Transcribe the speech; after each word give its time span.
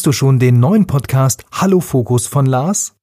Kennst 0.00 0.06
du 0.06 0.12
schon 0.12 0.38
den 0.38 0.60
neuen 0.60 0.86
Podcast 0.86 1.44
Hallo 1.52 1.80
Fokus 1.80 2.26
von 2.26 2.46
Lars? 2.46 2.94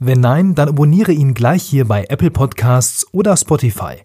Wenn 0.00 0.18
nein, 0.18 0.56
dann 0.56 0.70
abonniere 0.70 1.12
ihn 1.12 1.34
gleich 1.34 1.62
hier 1.62 1.86
bei 1.86 2.06
Apple 2.08 2.32
Podcasts 2.32 3.06
oder 3.12 3.36
Spotify. 3.36 4.02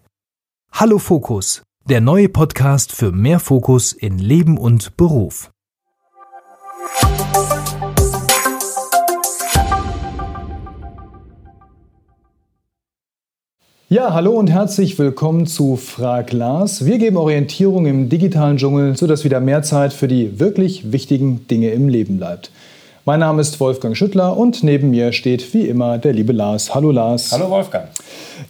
Hallo 0.70 1.00
Fokus, 1.00 1.64
der 1.84 2.00
neue 2.00 2.28
Podcast 2.28 2.92
für 2.92 3.10
mehr 3.10 3.40
Fokus 3.40 3.92
in 3.92 4.18
Leben 4.18 4.56
und 4.56 4.96
Beruf. 4.96 5.50
Ja, 13.92 14.14
hallo 14.14 14.30
und 14.30 14.48
herzlich 14.50 14.98
willkommen 14.98 15.46
zu 15.46 15.76
Frag 15.76 16.32
Lars. 16.32 16.86
Wir 16.86 16.96
geben 16.96 17.18
Orientierung 17.18 17.84
im 17.84 18.08
digitalen 18.08 18.56
Dschungel, 18.56 18.96
sodass 18.96 19.22
wieder 19.22 19.38
mehr 19.38 19.62
Zeit 19.62 19.92
für 19.92 20.08
die 20.08 20.40
wirklich 20.40 20.92
wichtigen 20.92 21.46
Dinge 21.46 21.72
im 21.72 21.90
Leben 21.90 22.16
bleibt. 22.16 22.50
Mein 23.04 23.20
Name 23.20 23.42
ist 23.42 23.60
Wolfgang 23.60 23.94
Schüttler 23.94 24.34
und 24.38 24.64
neben 24.64 24.88
mir 24.88 25.12
steht 25.12 25.52
wie 25.52 25.68
immer 25.68 25.98
der 25.98 26.14
liebe 26.14 26.32
Lars. 26.32 26.74
Hallo 26.74 26.90
Lars. 26.90 27.32
Hallo 27.32 27.50
Wolfgang. 27.50 27.88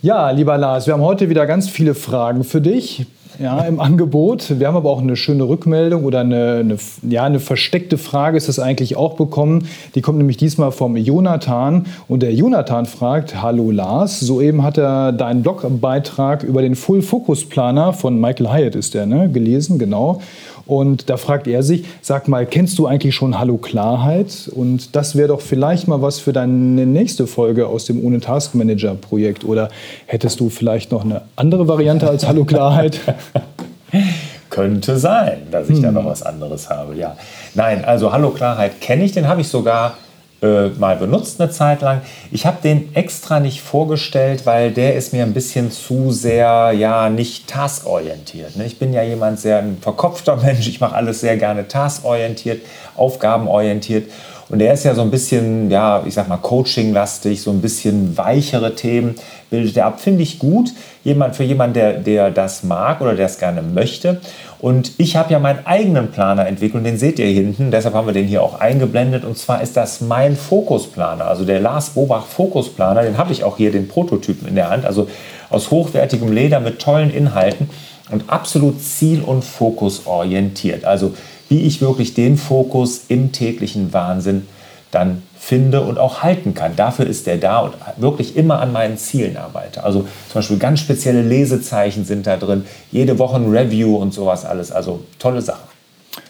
Ja, 0.00 0.30
lieber 0.30 0.56
Lars, 0.56 0.86
wir 0.86 0.94
haben 0.94 1.02
heute 1.02 1.28
wieder 1.28 1.44
ganz 1.44 1.68
viele 1.68 1.96
Fragen 1.96 2.44
für 2.44 2.60
dich 2.60 3.06
ja, 3.38 3.60
im 3.62 3.80
Angebot. 3.80 4.58
Wir 4.58 4.66
haben 4.66 4.76
aber 4.76 4.90
auch 4.90 5.00
eine 5.00 5.16
schöne 5.16 5.48
Rückmeldung 5.48 6.04
oder 6.04 6.20
eine, 6.20 6.58
eine, 6.60 6.76
ja, 7.08 7.24
eine 7.24 7.40
versteckte 7.40 7.98
Frage 7.98 8.36
ist 8.36 8.48
das 8.48 8.58
eigentlich 8.58 8.96
auch 8.96 9.14
bekommen. 9.14 9.66
Die 9.94 10.00
kommt 10.00 10.18
nämlich 10.18 10.36
diesmal 10.36 10.72
vom 10.72 10.96
Jonathan. 10.96 11.86
Und 12.08 12.22
der 12.22 12.34
Jonathan 12.34 12.86
fragt, 12.86 13.40
hallo 13.42 13.70
Lars, 13.70 14.20
soeben 14.20 14.62
hat 14.62 14.78
er 14.78 15.12
deinen 15.12 15.42
Blogbeitrag 15.42 16.42
über 16.42 16.62
den 16.62 16.74
Full-Focus-Planer 16.74 17.92
von 17.92 18.20
Michael 18.20 18.52
Hyatt 18.52 18.74
ist 18.74 18.94
der, 18.94 19.06
ne, 19.06 19.30
gelesen, 19.30 19.78
genau. 19.78 20.20
Und 20.66 21.10
da 21.10 21.16
fragt 21.16 21.48
er 21.48 21.62
sich, 21.62 21.84
sag 22.02 22.28
mal, 22.28 22.46
kennst 22.46 22.78
du 22.78 22.86
eigentlich 22.86 23.14
schon 23.14 23.38
Hallo 23.38 23.56
Klarheit? 23.56 24.50
Und 24.54 24.94
das 24.94 25.16
wäre 25.16 25.28
doch 25.28 25.40
vielleicht 25.40 25.88
mal 25.88 26.02
was 26.02 26.20
für 26.20 26.32
deine 26.32 26.86
nächste 26.86 27.26
Folge 27.26 27.66
aus 27.66 27.84
dem 27.84 28.02
Ohne 28.04 28.20
Task 28.20 28.54
Manager 28.54 28.94
Projekt. 28.94 29.44
Oder 29.44 29.70
hättest 30.06 30.40
du 30.40 30.50
vielleicht 30.50 30.92
noch 30.92 31.04
eine 31.04 31.22
andere 31.36 31.66
Variante 31.66 32.08
als 32.08 32.26
Hallo 32.26 32.44
Klarheit? 32.44 33.00
Könnte 34.50 34.98
sein, 34.98 35.46
dass 35.50 35.68
ich 35.68 35.76
hm. 35.76 35.82
da 35.82 35.92
noch 35.92 36.04
was 36.04 36.22
anderes 36.22 36.68
habe, 36.68 36.94
ja. 36.94 37.16
Nein, 37.54 37.84
also 37.84 38.12
Hallo 38.12 38.30
Klarheit 38.30 38.80
kenne 38.80 39.04
ich, 39.04 39.12
den 39.12 39.28
habe 39.28 39.40
ich 39.40 39.48
sogar 39.48 39.96
äh, 40.42 40.70
mal 40.70 40.96
benutzt 40.96 41.40
eine 41.40 41.50
Zeit 41.50 41.82
lang. 41.82 42.00
Ich 42.32 42.46
habe 42.46 42.58
den 42.62 42.94
extra 42.96 43.38
nicht 43.38 43.62
vorgestellt, 43.62 44.44
weil 44.44 44.72
der 44.72 44.96
ist 44.96 45.12
mir 45.12 45.22
ein 45.22 45.32
bisschen 45.32 45.70
zu 45.70 46.10
sehr, 46.10 46.72
ja, 46.76 47.08
nicht 47.08 47.46
taskorientiert. 47.46 48.56
Ne? 48.56 48.66
Ich 48.66 48.78
bin 48.78 48.92
ja 48.92 49.04
jemand 49.04 49.38
sehr 49.38 49.58
ein 49.58 49.78
verkopfter 49.80 50.36
Mensch. 50.42 50.66
Ich 50.66 50.80
mache 50.80 50.96
alles 50.96 51.20
sehr 51.20 51.36
gerne 51.36 51.68
taskorientiert, 51.68 52.62
aufgabenorientiert. 52.96 54.10
Und 54.52 54.58
der 54.58 54.74
ist 54.74 54.84
ja 54.84 54.94
so 54.94 55.00
ein 55.00 55.10
bisschen, 55.10 55.70
ja, 55.70 56.04
ich 56.06 56.12
sag 56.12 56.28
mal, 56.28 56.36
coachinglastig, 56.36 57.40
so 57.40 57.50
ein 57.50 57.62
bisschen 57.62 58.18
weichere 58.18 58.74
Themen 58.74 59.14
bildet 59.48 59.78
er 59.78 59.86
ab. 59.86 59.98
Finde 59.98 60.22
ich 60.22 60.38
gut. 60.38 60.72
Jemand, 61.04 61.34
für 61.34 61.42
jemanden, 61.42 61.72
der, 61.72 61.94
der 61.94 62.30
das 62.30 62.62
mag 62.62 63.00
oder 63.00 63.14
der 63.14 63.24
es 63.24 63.38
gerne 63.38 63.62
möchte. 63.62 64.20
Und 64.60 64.92
ich 64.98 65.16
habe 65.16 65.32
ja 65.32 65.38
meinen 65.38 65.64
eigenen 65.64 66.10
Planer 66.10 66.46
entwickelt 66.46 66.80
und 66.80 66.84
den 66.84 66.98
seht 66.98 67.18
ihr 67.18 67.28
hinten. 67.28 67.70
Deshalb 67.70 67.94
haben 67.94 68.06
wir 68.06 68.12
den 68.12 68.26
hier 68.26 68.42
auch 68.42 68.60
eingeblendet. 68.60 69.24
Und 69.24 69.38
zwar 69.38 69.62
ist 69.62 69.74
das 69.74 70.02
mein 70.02 70.36
Fokusplaner, 70.36 71.24
also 71.24 71.46
der 71.46 71.58
Lars 71.58 71.88
Bobach 71.90 72.26
Fokusplaner. 72.26 73.04
Den 73.04 73.16
habe 73.16 73.32
ich 73.32 73.44
auch 73.44 73.56
hier, 73.56 73.72
den 73.72 73.88
Prototypen 73.88 74.46
in 74.46 74.54
der 74.54 74.68
Hand. 74.68 74.84
Also 74.84 75.08
aus 75.48 75.70
hochwertigem 75.70 76.30
Leder 76.30 76.60
mit 76.60 76.78
tollen 76.78 77.10
Inhalten 77.10 77.70
und 78.10 78.24
absolut 78.28 78.82
ziel- 78.82 79.22
und 79.22 79.44
fokusorientiert. 79.44 80.84
Also 80.84 81.14
wie 81.52 81.60
ich 81.60 81.82
wirklich 81.82 82.14
den 82.14 82.38
Fokus 82.38 83.02
im 83.08 83.30
täglichen 83.30 83.92
Wahnsinn 83.92 84.46
dann 84.90 85.22
finde 85.38 85.82
und 85.82 85.98
auch 85.98 86.22
halten 86.22 86.54
kann. 86.54 86.76
Dafür 86.76 87.06
ist 87.06 87.26
der 87.26 87.36
da 87.36 87.58
und 87.58 87.74
wirklich 87.98 88.38
immer 88.38 88.60
an 88.60 88.72
meinen 88.72 88.96
Zielen 88.96 89.36
arbeite. 89.36 89.84
Also 89.84 90.00
zum 90.00 90.34
Beispiel 90.34 90.56
ganz 90.56 90.80
spezielle 90.80 91.20
Lesezeichen 91.20 92.06
sind 92.06 92.26
da 92.26 92.38
drin, 92.38 92.64
jede 92.90 93.18
Woche 93.18 93.36
ein 93.36 93.50
Review 93.50 93.96
und 93.96 94.14
sowas 94.14 94.46
alles. 94.46 94.72
Also 94.72 95.00
tolle 95.18 95.42
Sache. 95.42 95.60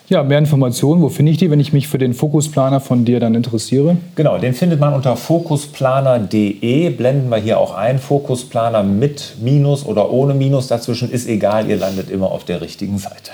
Ja, 0.08 0.24
mehr 0.24 0.38
Informationen, 0.38 1.02
wo 1.02 1.08
finde 1.08 1.30
ich 1.30 1.38
die, 1.38 1.52
wenn 1.52 1.60
ich 1.60 1.72
mich 1.72 1.86
für 1.86 1.98
den 1.98 2.14
Fokusplaner 2.14 2.80
von 2.80 3.04
dir 3.04 3.20
dann 3.20 3.36
interessiere? 3.36 3.98
Genau, 4.16 4.38
den 4.38 4.54
findet 4.54 4.80
man 4.80 4.92
unter 4.92 5.16
fokusplaner.de. 5.16 6.90
Blenden 6.90 7.28
wir 7.28 7.36
hier 7.36 7.58
auch 7.58 7.74
ein. 7.76 8.00
Fokusplaner 8.00 8.82
mit 8.82 9.36
Minus 9.40 9.86
oder 9.86 10.10
ohne 10.10 10.34
Minus 10.34 10.66
dazwischen 10.66 11.12
ist 11.12 11.28
egal, 11.28 11.70
ihr 11.70 11.76
landet 11.76 12.10
immer 12.10 12.32
auf 12.32 12.42
der 12.42 12.60
richtigen 12.60 12.98
Seite. 12.98 13.30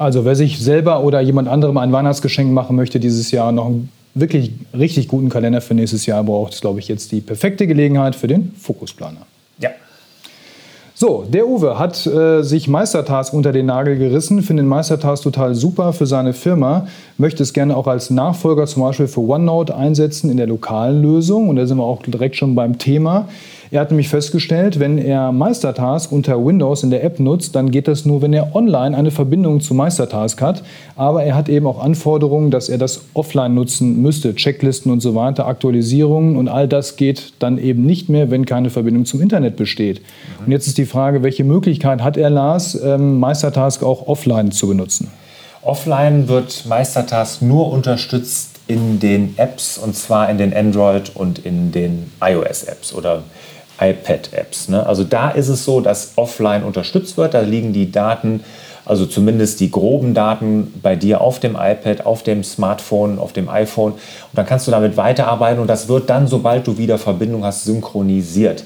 Also 0.00 0.24
wer 0.24 0.34
sich 0.34 0.58
selber 0.58 1.04
oder 1.04 1.20
jemand 1.20 1.46
anderem 1.46 1.76
ein 1.76 1.92
Weihnachtsgeschenk 1.92 2.50
machen 2.50 2.74
möchte 2.74 2.98
dieses 2.98 3.32
Jahr, 3.32 3.52
noch 3.52 3.66
einen 3.66 3.90
wirklich 4.14 4.52
richtig 4.72 5.08
guten 5.08 5.28
Kalender 5.28 5.60
für 5.60 5.74
nächstes 5.74 6.06
Jahr 6.06 6.24
braucht, 6.24 6.54
ist, 6.54 6.62
glaube 6.62 6.78
ich, 6.78 6.88
jetzt 6.88 7.12
die 7.12 7.20
perfekte 7.20 7.66
Gelegenheit 7.66 8.16
für 8.16 8.26
den 8.26 8.54
Fokusplaner. 8.58 9.26
Ja. 9.58 9.68
So, 10.94 11.26
der 11.28 11.46
Uwe 11.46 11.78
hat 11.78 12.06
äh, 12.06 12.40
sich 12.40 12.66
Meistertask 12.66 13.34
unter 13.34 13.52
den 13.52 13.66
Nagel 13.66 13.98
gerissen, 13.98 14.40
findet 14.40 14.64
Meistertask 14.64 15.22
total 15.22 15.54
super 15.54 15.92
für 15.92 16.06
seine 16.06 16.32
Firma, 16.32 16.86
möchte 17.18 17.42
es 17.42 17.52
gerne 17.52 17.76
auch 17.76 17.86
als 17.86 18.08
Nachfolger 18.08 18.64
zum 18.64 18.82
Beispiel 18.82 19.06
für 19.06 19.20
OneNote 19.20 19.76
einsetzen 19.76 20.30
in 20.30 20.38
der 20.38 20.46
lokalen 20.46 21.02
Lösung. 21.02 21.50
Und 21.50 21.56
da 21.56 21.66
sind 21.66 21.76
wir 21.76 21.84
auch 21.84 22.00
direkt 22.00 22.36
schon 22.36 22.54
beim 22.54 22.78
Thema. 22.78 23.28
Er 23.72 23.80
hat 23.80 23.90
nämlich 23.92 24.08
festgestellt, 24.08 24.80
wenn 24.80 24.98
er 24.98 25.30
Meistertask 25.30 26.10
unter 26.10 26.44
Windows 26.44 26.82
in 26.82 26.90
der 26.90 27.04
App 27.04 27.20
nutzt, 27.20 27.54
dann 27.54 27.70
geht 27.70 27.86
das 27.86 28.04
nur, 28.04 28.20
wenn 28.20 28.32
er 28.32 28.56
online 28.56 28.96
eine 28.96 29.12
Verbindung 29.12 29.60
zu 29.60 29.74
Meistertask 29.74 30.42
hat. 30.42 30.64
Aber 30.96 31.22
er 31.22 31.36
hat 31.36 31.48
eben 31.48 31.68
auch 31.68 31.80
Anforderungen, 31.80 32.50
dass 32.50 32.68
er 32.68 32.78
das 32.78 33.02
offline 33.14 33.54
nutzen 33.54 34.02
müsste. 34.02 34.34
Checklisten 34.34 34.90
und 34.90 34.98
so 35.00 35.14
weiter, 35.14 35.46
Aktualisierungen 35.46 36.36
und 36.36 36.48
all 36.48 36.66
das 36.66 36.96
geht 36.96 37.32
dann 37.38 37.58
eben 37.58 37.86
nicht 37.86 38.08
mehr, 38.08 38.32
wenn 38.32 38.44
keine 38.44 38.70
Verbindung 38.70 39.04
zum 39.04 39.22
Internet 39.22 39.54
besteht. 39.54 40.00
Und 40.44 40.50
jetzt 40.50 40.66
ist 40.66 40.76
die 40.76 40.84
Frage, 40.84 41.22
welche 41.22 41.44
Möglichkeit 41.44 42.02
hat 42.02 42.16
er, 42.16 42.28
Lars, 42.28 42.74
ähm, 42.74 43.20
Meistertask 43.20 43.84
auch 43.84 44.08
offline 44.08 44.50
zu 44.50 44.66
benutzen? 44.66 45.12
Offline 45.62 46.28
wird 46.28 46.66
Meistertask 46.66 47.40
nur 47.40 47.70
unterstützt 47.70 48.50
in 48.66 48.98
den 48.98 49.34
Apps 49.36 49.78
und 49.78 49.94
zwar 49.94 50.28
in 50.28 50.38
den 50.38 50.54
Android 50.54 51.14
und 51.14 51.40
in 51.40 51.70
den 51.70 52.10
iOS-Apps 52.20 52.94
oder 52.94 53.22
iPad-Apps. 53.80 54.68
Ne? 54.68 54.86
Also 54.86 55.04
da 55.04 55.30
ist 55.30 55.48
es 55.48 55.64
so, 55.64 55.80
dass 55.80 56.12
offline 56.16 56.62
unterstützt 56.62 57.16
wird. 57.16 57.34
Da 57.34 57.40
liegen 57.40 57.72
die 57.72 57.90
Daten, 57.90 58.44
also 58.84 59.06
zumindest 59.06 59.60
die 59.60 59.70
groben 59.70 60.14
Daten 60.14 60.74
bei 60.82 60.96
dir 60.96 61.20
auf 61.20 61.40
dem 61.40 61.56
iPad, 61.58 62.04
auf 62.06 62.22
dem 62.22 62.44
Smartphone, 62.44 63.18
auf 63.18 63.32
dem 63.32 63.48
iPhone. 63.48 63.92
Und 63.92 64.00
dann 64.34 64.46
kannst 64.46 64.66
du 64.66 64.70
damit 64.70 64.96
weiterarbeiten 64.96 65.60
und 65.60 65.68
das 65.68 65.88
wird 65.88 66.10
dann, 66.10 66.26
sobald 66.26 66.66
du 66.66 66.78
wieder 66.78 66.98
Verbindung 66.98 67.44
hast, 67.44 67.64
synchronisiert. 67.64 68.64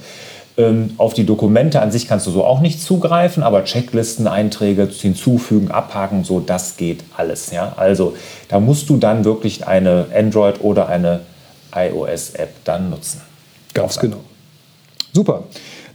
Ähm, 0.56 0.94
auf 0.98 1.14
die 1.14 1.26
Dokumente 1.26 1.82
an 1.82 1.91
sich 1.91 2.06
kannst 2.06 2.28
du 2.28 2.31
so 2.31 2.44
auch 2.44 2.60
nicht 2.60 2.81
zugreifen, 2.81 3.42
aber 3.42 3.64
Checklisten, 3.64 4.28
Einträge 4.28 4.86
hinzufügen, 4.86 5.70
abhaken, 5.72 6.22
so 6.22 6.38
das 6.38 6.76
geht 6.76 7.02
alles. 7.16 7.50
Ja? 7.50 7.72
Also 7.76 8.14
da 8.48 8.60
musst 8.60 8.88
du 8.88 8.96
dann 8.96 9.25
wirklich 9.25 9.66
eine 9.66 10.06
Android- 10.14 10.62
oder 10.62 10.88
eine 10.88 11.20
iOS-App 11.75 12.50
dann 12.64 12.91
nutzen. 12.91 13.20
Ganz 13.75 13.98
genau. 13.98 14.19
Super. 15.14 15.44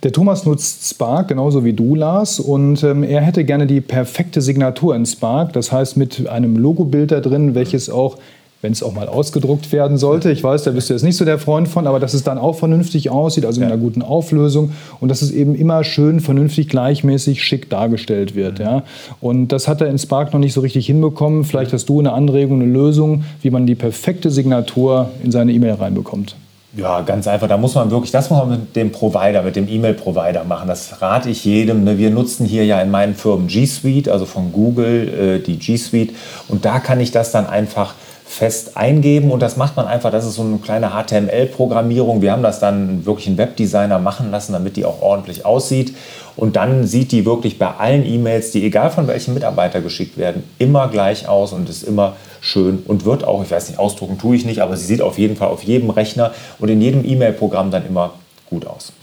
Der 0.03 0.13
Thomas 0.13 0.45
nutzt 0.45 0.89
Spark 0.89 1.27
genauso 1.27 1.65
wie 1.65 1.73
du, 1.73 1.93
Lars, 1.93 2.39
und 2.39 2.83
ähm, 2.83 3.03
er 3.03 3.19
hätte 3.19 3.43
gerne 3.43 3.67
die 3.67 3.81
perfekte 3.81 4.41
Signatur 4.41 4.95
in 4.95 5.05
Spark, 5.05 5.51
das 5.51 5.73
heißt 5.73 5.97
mit 5.97 6.29
einem 6.29 6.55
Logobild 6.55 7.11
da 7.11 7.19
drin, 7.19 7.53
welches 7.53 7.89
auch 7.89 8.17
wenn 8.61 8.71
es 8.71 8.83
auch 8.83 8.93
mal 8.93 9.07
ausgedruckt 9.07 9.71
werden 9.71 9.97
sollte. 9.97 10.31
Ich 10.31 10.43
weiß, 10.43 10.63
da 10.63 10.71
bist 10.71 10.89
du 10.89 10.93
jetzt 10.93 11.03
nicht 11.03 11.15
so 11.15 11.25
der 11.25 11.39
Freund 11.39 11.67
von, 11.67 11.87
aber 11.87 11.99
dass 11.99 12.13
es 12.13 12.23
dann 12.23 12.37
auch 12.37 12.57
vernünftig 12.57 13.09
aussieht, 13.09 13.45
also 13.45 13.59
ja. 13.59 13.67
in 13.67 13.73
einer 13.73 13.81
guten 13.81 14.01
Auflösung 14.01 14.71
und 14.99 15.09
dass 15.09 15.21
es 15.21 15.31
eben 15.31 15.55
immer 15.55 15.83
schön, 15.83 16.19
vernünftig, 16.19 16.67
gleichmäßig, 16.69 17.43
schick 17.43 17.69
dargestellt 17.69 18.35
wird. 18.35 18.59
Mhm. 18.59 18.65
Ja. 18.65 18.83
Und 19.21 19.49
das 19.49 19.67
hat 19.67 19.81
er 19.81 19.87
in 19.87 19.97
Spark 19.97 20.33
noch 20.33 20.39
nicht 20.39 20.53
so 20.53 20.61
richtig 20.61 20.85
hinbekommen. 20.85 21.43
Vielleicht 21.43 21.71
hast 21.73 21.87
du 21.87 21.99
eine 21.99 22.13
Anregung, 22.13 22.61
eine 22.61 22.71
Lösung, 22.71 23.23
wie 23.41 23.49
man 23.49 23.65
die 23.65 23.75
perfekte 23.75 24.29
Signatur 24.29 25.09
in 25.23 25.31
seine 25.31 25.51
E-Mail 25.53 25.73
reinbekommt. 25.73 26.35
Ja, 26.75 27.01
ganz 27.01 27.27
einfach. 27.27 27.47
Da 27.47 27.57
muss 27.57 27.73
man 27.73 27.89
wirklich, 27.89 28.11
das 28.11 28.29
muss 28.29 28.39
man 28.39 28.49
mit 28.51 28.75
dem 28.75 28.91
Provider, 28.91 29.41
mit 29.41 29.55
dem 29.55 29.67
E-Mail-Provider 29.67 30.43
machen. 30.43 30.67
Das 30.67 31.01
rate 31.01 31.29
ich 31.29 31.43
jedem. 31.43 31.83
Ne? 31.83 31.97
Wir 31.97 32.11
nutzen 32.11 32.45
hier 32.45 32.63
ja 32.63 32.79
in 32.79 32.91
meinen 32.91 33.15
Firmen 33.15 33.47
G 33.47 33.65
Suite, 33.65 34.07
also 34.07 34.25
von 34.25 34.51
Google 34.51 35.39
äh, 35.39 35.43
die 35.43 35.57
G 35.57 35.77
Suite. 35.77 36.13
Und 36.47 36.65
da 36.65 36.79
kann 36.79 36.99
ich 36.99 37.11
das 37.11 37.31
dann 37.31 37.47
einfach 37.47 37.95
fest 38.29 38.77
eingeben 38.77 39.31
und 39.31 39.41
das 39.41 39.57
macht 39.57 39.75
man 39.75 39.87
einfach, 39.87 40.11
das 40.11 40.23
ist 40.23 40.35
so 40.35 40.43
eine 40.43 40.59
kleine 40.59 40.91
HTML-Programmierung. 40.91 42.21
Wir 42.21 42.31
haben 42.31 42.43
das 42.43 42.59
dann 42.59 43.03
wirklich 43.03 43.25
einen 43.25 43.39
Webdesigner 43.39 43.97
machen 43.97 44.29
lassen, 44.29 44.53
damit 44.53 44.77
die 44.77 44.85
auch 44.85 45.01
ordentlich 45.01 45.47
aussieht. 45.47 45.95
Und 46.35 46.55
dann 46.55 46.85
sieht 46.85 47.11
die 47.11 47.25
wirklich 47.25 47.57
bei 47.57 47.71
allen 47.71 48.05
E-Mails, 48.05 48.51
die 48.51 48.63
egal 48.63 48.91
von 48.91 49.07
welchem 49.07 49.33
Mitarbeiter 49.33 49.81
geschickt 49.81 50.15
werden, 50.19 50.43
immer 50.59 50.89
gleich 50.89 51.27
aus 51.27 51.53
und 51.53 51.69
ist 51.69 51.81
immer 51.81 52.17
schön 52.39 52.83
und 52.85 53.03
wird 53.03 53.23
auch, 53.23 53.43
ich 53.43 53.49
weiß 53.49 53.67
nicht, 53.67 53.79
ausdrucken 53.79 54.19
tue 54.19 54.35
ich 54.35 54.45
nicht, 54.45 54.61
aber 54.61 54.77
sie 54.77 54.85
sieht 54.85 55.01
auf 55.01 55.17
jeden 55.17 55.35
Fall 55.35 55.47
auf 55.47 55.63
jedem 55.63 55.89
Rechner 55.89 56.31
und 56.59 56.69
in 56.69 56.81
jedem 56.81 57.03
E-Mail-Programm 57.03 57.71
dann 57.71 57.87
immer 57.87 58.13
gut 58.47 58.67
aus. 58.67 58.93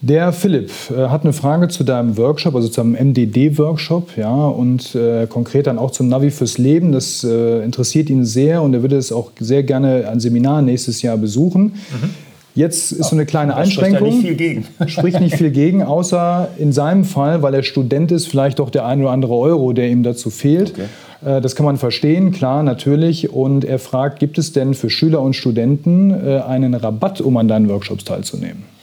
Der 0.00 0.32
Philipp 0.32 0.70
äh, 0.90 1.08
hat 1.08 1.24
eine 1.24 1.32
Frage 1.32 1.68
zu 1.68 1.82
deinem 1.82 2.16
Workshop, 2.16 2.54
also 2.54 2.68
zu 2.68 2.80
einem 2.80 2.92
MDD-Workshop, 2.92 4.16
ja, 4.16 4.32
und 4.46 4.94
äh, 4.94 5.26
konkret 5.26 5.66
dann 5.66 5.76
auch 5.78 5.90
zum 5.90 6.08
Navi 6.08 6.30
fürs 6.30 6.56
Leben. 6.56 6.92
Das 6.92 7.24
äh, 7.24 7.64
interessiert 7.64 8.08
ihn 8.08 8.24
sehr 8.24 8.62
und 8.62 8.74
er 8.74 8.82
würde 8.82 8.96
es 8.96 9.10
auch 9.10 9.32
sehr 9.40 9.64
gerne 9.64 10.08
ein 10.08 10.20
Seminar 10.20 10.62
nächstes 10.62 11.02
Jahr 11.02 11.16
besuchen. 11.16 11.62
Mhm. 11.64 12.10
Jetzt 12.54 12.92
ist 12.92 13.10
so 13.10 13.16
eine 13.16 13.26
kleine 13.26 13.52
das 13.52 13.60
Einschränkung. 13.60 14.08
Spricht 14.08 14.14
nicht 14.14 14.26
viel 14.26 14.36
gegen. 14.36 14.66
spricht 14.86 15.20
nicht 15.20 15.36
viel 15.36 15.50
gegen, 15.50 15.82
außer 15.82 16.48
in 16.58 16.72
seinem 16.72 17.04
Fall, 17.04 17.42
weil 17.42 17.54
er 17.54 17.62
Student 17.62 18.12
ist, 18.12 18.28
vielleicht 18.28 18.60
doch 18.60 18.70
der 18.70 18.86
ein 18.86 19.00
oder 19.00 19.10
andere 19.10 19.34
Euro, 19.34 19.72
der 19.72 19.88
ihm 19.88 20.04
dazu 20.04 20.30
fehlt. 20.30 20.74
Okay. 20.74 21.36
Äh, 21.36 21.40
das 21.40 21.56
kann 21.56 21.66
man 21.66 21.76
verstehen, 21.76 22.30
klar, 22.30 22.62
natürlich. 22.62 23.32
Und 23.32 23.64
er 23.64 23.80
fragt, 23.80 24.20
gibt 24.20 24.38
es 24.38 24.52
denn 24.52 24.74
für 24.74 24.90
Schüler 24.90 25.22
und 25.22 25.34
Studenten 25.34 26.10
äh, 26.10 26.40
einen 26.40 26.74
Rabatt, 26.74 27.20
um 27.20 27.36
an 27.36 27.48
deinen 27.48 27.68
Workshops 27.68 28.04
teilzunehmen? 28.04 28.77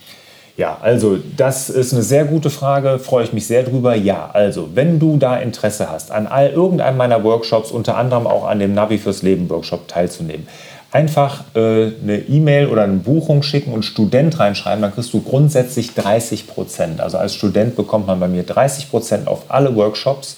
Ja, 0.58 0.78
also 0.82 1.18
das 1.36 1.70
ist 1.70 1.94
eine 1.94 2.02
sehr 2.02 2.24
gute 2.24 2.50
Frage, 2.50 2.98
freue 2.98 3.26
ich 3.26 3.34
mich 3.34 3.46
sehr 3.46 3.64
drüber. 3.64 3.94
Ja, 3.94 4.30
also 4.32 4.70
wenn 4.74 5.00
du 5.00 5.18
da 5.18 5.36
Interesse 5.36 5.92
hast, 5.92 6.12
an 6.12 6.28
all, 6.28 6.50
irgendeinem 6.50 6.96
meiner 6.96 7.24
Workshops, 7.26 7.72
unter 7.72 7.98
anderem 7.98 8.26
auch 8.26 8.48
an 8.48 8.60
dem 8.60 8.74
Navi 8.74 8.98
fürs 8.98 9.22
Leben 9.22 9.50
Workshop 9.50 9.90
teilzunehmen, 9.90 10.48
einfach 10.92 11.44
äh, 11.56 11.92
eine 12.02 12.20
E-Mail 12.30 12.68
oder 12.68 12.84
eine 12.84 12.94
Buchung 12.94 13.44
schicken 13.44 13.74
und 13.74 13.84
Student 13.84 14.40
reinschreiben, 14.40 14.82
dann 14.82 14.94
kriegst 14.94 15.14
du 15.14 15.22
grundsätzlich 15.22 15.94
30 15.94 16.48
Prozent. 16.48 17.02
Also 17.02 17.18
als 17.18 17.36
Student 17.36 17.76
bekommt 17.76 18.08
man 18.08 18.22
bei 18.22 18.30
mir 18.30 18.44
30 18.44 18.90
Prozent 18.90 19.28
auf 19.28 19.44
alle 19.50 19.76
Workshops. 19.76 20.38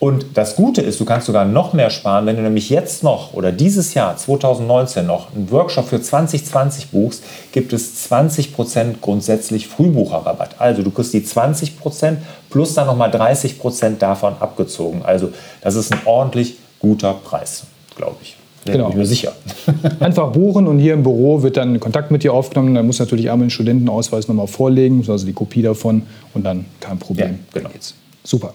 Und 0.00 0.24
das 0.32 0.56
Gute 0.56 0.80
ist, 0.80 0.98
du 0.98 1.04
kannst 1.04 1.26
sogar 1.26 1.44
noch 1.44 1.74
mehr 1.74 1.90
sparen, 1.90 2.24
wenn 2.24 2.36
du 2.36 2.42
nämlich 2.42 2.70
jetzt 2.70 3.04
noch 3.04 3.34
oder 3.34 3.52
dieses 3.52 3.92
Jahr 3.92 4.16
2019 4.16 5.06
noch 5.06 5.34
einen 5.34 5.50
Workshop 5.50 5.88
für 5.88 6.00
2020 6.00 6.88
buchst, 6.88 7.22
gibt 7.52 7.74
es 7.74 8.10
20% 8.10 8.94
grundsätzlich 9.02 9.68
Frühbucherrabatt. 9.68 10.58
Also 10.58 10.82
du 10.82 10.90
kriegst 10.90 11.12
die 11.12 11.20
20% 11.20 12.16
plus 12.48 12.72
dann 12.72 12.86
nochmal 12.86 13.10
30% 13.10 13.98
davon 13.98 14.36
abgezogen. 14.40 15.02
Also 15.04 15.32
das 15.60 15.74
ist 15.74 15.92
ein 15.92 16.00
ordentlich 16.06 16.56
guter 16.78 17.12
Preis, 17.12 17.64
glaube 17.94 18.16
ich. 18.22 18.36
Ja, 18.64 18.72
genau. 18.72 18.84
Bin 18.84 18.92
ich 18.92 18.98
mir 19.00 19.06
sicher. 19.06 19.32
Einfach 20.00 20.32
buchen 20.32 20.66
und 20.66 20.78
hier 20.78 20.94
im 20.94 21.02
Büro 21.02 21.42
wird 21.42 21.58
dann 21.58 21.78
Kontakt 21.78 22.10
mit 22.10 22.22
dir 22.22 22.32
aufgenommen. 22.32 22.74
Dann 22.74 22.86
muss 22.86 22.98
natürlich 22.98 23.30
einmal 23.30 23.48
den 23.48 23.50
Studentenausweis 23.50 24.28
nochmal 24.28 24.46
vorlegen, 24.46 25.04
also 25.06 25.26
die 25.26 25.34
Kopie 25.34 25.60
davon 25.60 26.04
und 26.32 26.44
dann 26.44 26.64
kein 26.80 26.98
Problem. 26.98 27.38
Ja, 27.54 27.60
genau. 27.60 27.70
Super. 28.24 28.54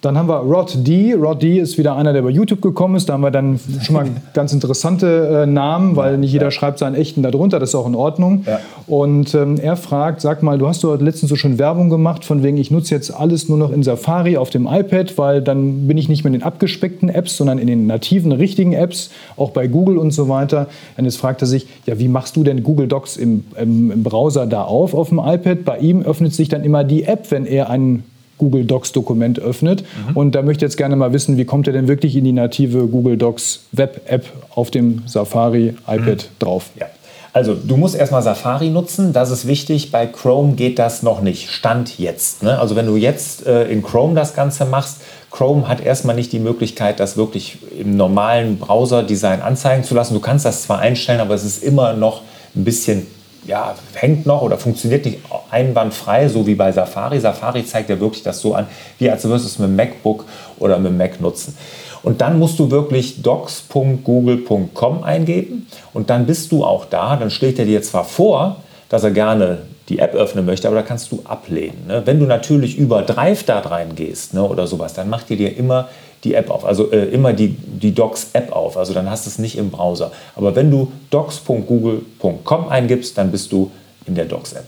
Dann 0.00 0.16
haben 0.16 0.30
wir 0.30 0.36
Rod 0.36 0.86
D. 0.86 1.12
Rod 1.12 1.42
D 1.42 1.58
ist 1.58 1.76
wieder 1.76 1.94
einer, 1.94 2.14
der 2.14 2.22
bei 2.22 2.30
YouTube 2.30 2.62
gekommen 2.62 2.96
ist. 2.96 3.10
Da 3.10 3.12
haben 3.12 3.20
wir 3.20 3.30
dann 3.30 3.60
schon 3.82 3.94
mal 3.94 4.06
ganz 4.32 4.54
interessante 4.54 5.42
äh, 5.42 5.46
Namen, 5.46 5.94
weil 5.94 6.16
nicht 6.16 6.32
jeder 6.32 6.46
ja. 6.46 6.50
schreibt 6.50 6.78
seinen 6.78 6.94
echten 6.94 7.22
darunter. 7.22 7.58
Das 7.58 7.70
ist 7.70 7.74
auch 7.74 7.86
in 7.86 7.94
Ordnung. 7.94 8.44
Ja. 8.46 8.60
Und 8.86 9.34
ähm, 9.34 9.58
er 9.58 9.76
fragt, 9.76 10.22
sag 10.22 10.42
mal, 10.42 10.56
du 10.56 10.66
hast 10.66 10.82
dort 10.84 11.02
letztens 11.02 11.28
so 11.28 11.36
schön 11.36 11.58
Werbung 11.58 11.90
gemacht, 11.90 12.24
von 12.24 12.42
wegen, 12.42 12.56
ich 12.56 12.70
nutze 12.70 12.94
jetzt 12.94 13.10
alles 13.14 13.50
nur 13.50 13.58
noch 13.58 13.70
in 13.70 13.82
Safari 13.82 14.38
auf 14.38 14.48
dem 14.48 14.66
iPad, 14.66 15.18
weil 15.18 15.42
dann 15.42 15.86
bin 15.86 15.98
ich 15.98 16.08
nicht 16.08 16.24
mehr 16.24 16.32
in 16.32 16.40
den 16.40 16.46
abgespeckten 16.46 17.10
Apps, 17.10 17.36
sondern 17.36 17.58
in 17.58 17.66
den 17.66 17.86
nativen, 17.86 18.32
richtigen 18.32 18.72
Apps, 18.72 19.10
auch 19.36 19.50
bei 19.50 19.66
Google 19.66 19.98
und 19.98 20.12
so 20.12 20.30
weiter. 20.30 20.68
Und 20.96 21.04
jetzt 21.04 21.18
fragt 21.18 21.42
er 21.42 21.46
sich, 21.46 21.66
ja, 21.84 21.98
wie 21.98 22.08
machst 22.08 22.36
du 22.36 22.42
denn 22.42 22.62
Google 22.62 22.88
Docs 22.88 23.18
im, 23.18 23.44
im, 23.60 23.90
im 23.90 24.02
Browser 24.02 24.46
da 24.46 24.64
auf, 24.64 24.94
auf 24.94 25.10
dem 25.10 25.18
iPad? 25.18 25.66
Bei 25.66 25.76
ihm 25.78 26.00
öffnet 26.00 26.32
sich 26.32 26.48
dann 26.48 26.64
immer 26.64 26.84
die 26.84 27.04
App, 27.04 27.30
wenn 27.30 27.44
er 27.44 27.68
einen 27.68 28.04
Google 28.40 28.64
Docs 28.64 28.92
Dokument 28.92 29.38
öffnet. 29.38 29.84
Mhm. 30.08 30.16
Und 30.16 30.34
da 30.34 30.40
möchte 30.40 30.64
ich 30.64 30.70
jetzt 30.70 30.78
gerne 30.78 30.96
mal 30.96 31.12
wissen, 31.12 31.36
wie 31.36 31.44
kommt 31.44 31.66
er 31.66 31.74
denn 31.74 31.88
wirklich 31.88 32.16
in 32.16 32.24
die 32.24 32.32
native 32.32 32.86
Google 32.86 33.18
Docs 33.18 33.66
Web 33.72 34.00
App 34.06 34.24
auf 34.54 34.70
dem 34.70 35.02
Safari 35.06 35.74
iPad 35.86 36.06
mhm. 36.06 36.38
drauf? 36.38 36.70
Ja. 36.78 36.86
Also 37.32 37.54
du 37.54 37.76
musst 37.76 37.94
erstmal 37.94 38.22
Safari 38.22 38.70
nutzen, 38.70 39.12
das 39.12 39.30
ist 39.30 39.46
wichtig. 39.46 39.92
Bei 39.92 40.06
Chrome 40.06 40.54
geht 40.54 40.80
das 40.80 41.04
noch 41.04 41.20
nicht. 41.20 41.50
Stand 41.50 41.98
jetzt. 41.98 42.42
Ne? 42.42 42.58
Also 42.58 42.74
wenn 42.74 42.86
du 42.86 42.96
jetzt 42.96 43.46
äh, 43.46 43.68
in 43.68 43.82
Chrome 43.82 44.14
das 44.14 44.34
Ganze 44.34 44.64
machst, 44.64 45.02
Chrome 45.30 45.68
hat 45.68 45.80
erstmal 45.80 46.16
nicht 46.16 46.32
die 46.32 46.40
Möglichkeit, 46.40 46.98
das 46.98 47.16
wirklich 47.16 47.58
im 47.78 47.96
normalen 47.96 48.58
Browser-Design 48.58 49.42
anzeigen 49.42 49.84
zu 49.84 49.94
lassen. 49.94 50.14
Du 50.14 50.20
kannst 50.20 50.44
das 50.44 50.62
zwar 50.62 50.80
einstellen, 50.80 51.20
aber 51.20 51.34
es 51.34 51.44
ist 51.44 51.62
immer 51.62 51.92
noch 51.92 52.22
ein 52.56 52.64
bisschen 52.64 53.06
ja, 53.46 53.74
hängt 53.94 54.26
noch 54.26 54.42
oder 54.42 54.58
funktioniert 54.58 55.04
nicht 55.04 55.18
einwandfrei, 55.50 56.28
so 56.28 56.46
wie 56.46 56.54
bei 56.54 56.72
Safari. 56.72 57.20
Safari 57.20 57.64
zeigt 57.64 57.90
ja 57.90 57.98
wirklich 57.98 58.22
das 58.22 58.40
so 58.40 58.54
an, 58.54 58.66
wie 58.98 59.10
als 59.10 59.24
würdest 59.24 59.44
du 59.44 59.48
es 59.48 59.58
mit 59.58 59.68
dem 59.68 59.76
MacBook 59.76 60.26
oder 60.58 60.78
mit 60.78 60.92
dem 60.92 60.98
Mac 60.98 61.20
nutzen. 61.20 61.56
Und 62.02 62.20
dann 62.20 62.38
musst 62.38 62.58
du 62.58 62.70
wirklich 62.70 63.22
docs.google.com 63.22 65.02
eingeben 65.02 65.66
und 65.92 66.10
dann 66.10 66.26
bist 66.26 66.50
du 66.52 66.64
auch 66.64 66.86
da. 66.86 67.16
Dann 67.16 67.30
schlägt 67.30 67.58
er 67.58 67.66
dir 67.66 67.82
zwar 67.82 68.04
vor, 68.04 68.56
dass 68.88 69.04
er 69.04 69.10
gerne 69.10 69.62
die 69.90 69.98
App 69.98 70.14
öffnen 70.14 70.46
möchte, 70.46 70.68
aber 70.68 70.76
da 70.76 70.82
kannst 70.82 71.12
du 71.12 71.20
ablehnen. 71.24 71.86
Ne? 71.88 72.02
Wenn 72.06 72.20
du 72.20 72.26
natürlich 72.26 72.78
über 72.78 73.02
Drive 73.02 73.42
da 73.42 73.58
reingehst 73.58 74.32
ne, 74.32 74.42
oder 74.42 74.66
sowas, 74.66 74.94
dann 74.94 75.10
macht 75.10 75.30
ihr 75.30 75.36
dir 75.36 75.56
immer 75.56 75.88
die 76.22 76.34
App 76.34 76.50
auf, 76.50 76.64
also 76.64 76.92
äh, 76.92 77.06
immer 77.06 77.32
die, 77.32 77.48
die 77.48 77.92
Docs-App 77.92 78.52
auf, 78.52 78.76
also 78.76 78.94
dann 78.94 79.10
hast 79.10 79.26
du 79.26 79.30
es 79.30 79.38
nicht 79.38 79.58
im 79.58 79.70
Browser. 79.70 80.12
Aber 80.36 80.54
wenn 80.54 80.70
du 80.70 80.92
docs.google.com 81.10 82.68
eingibst, 82.68 83.18
dann 83.18 83.30
bist 83.30 83.50
du 83.52 83.70
in 84.06 84.14
der 84.14 84.26
Docs-App 84.26 84.66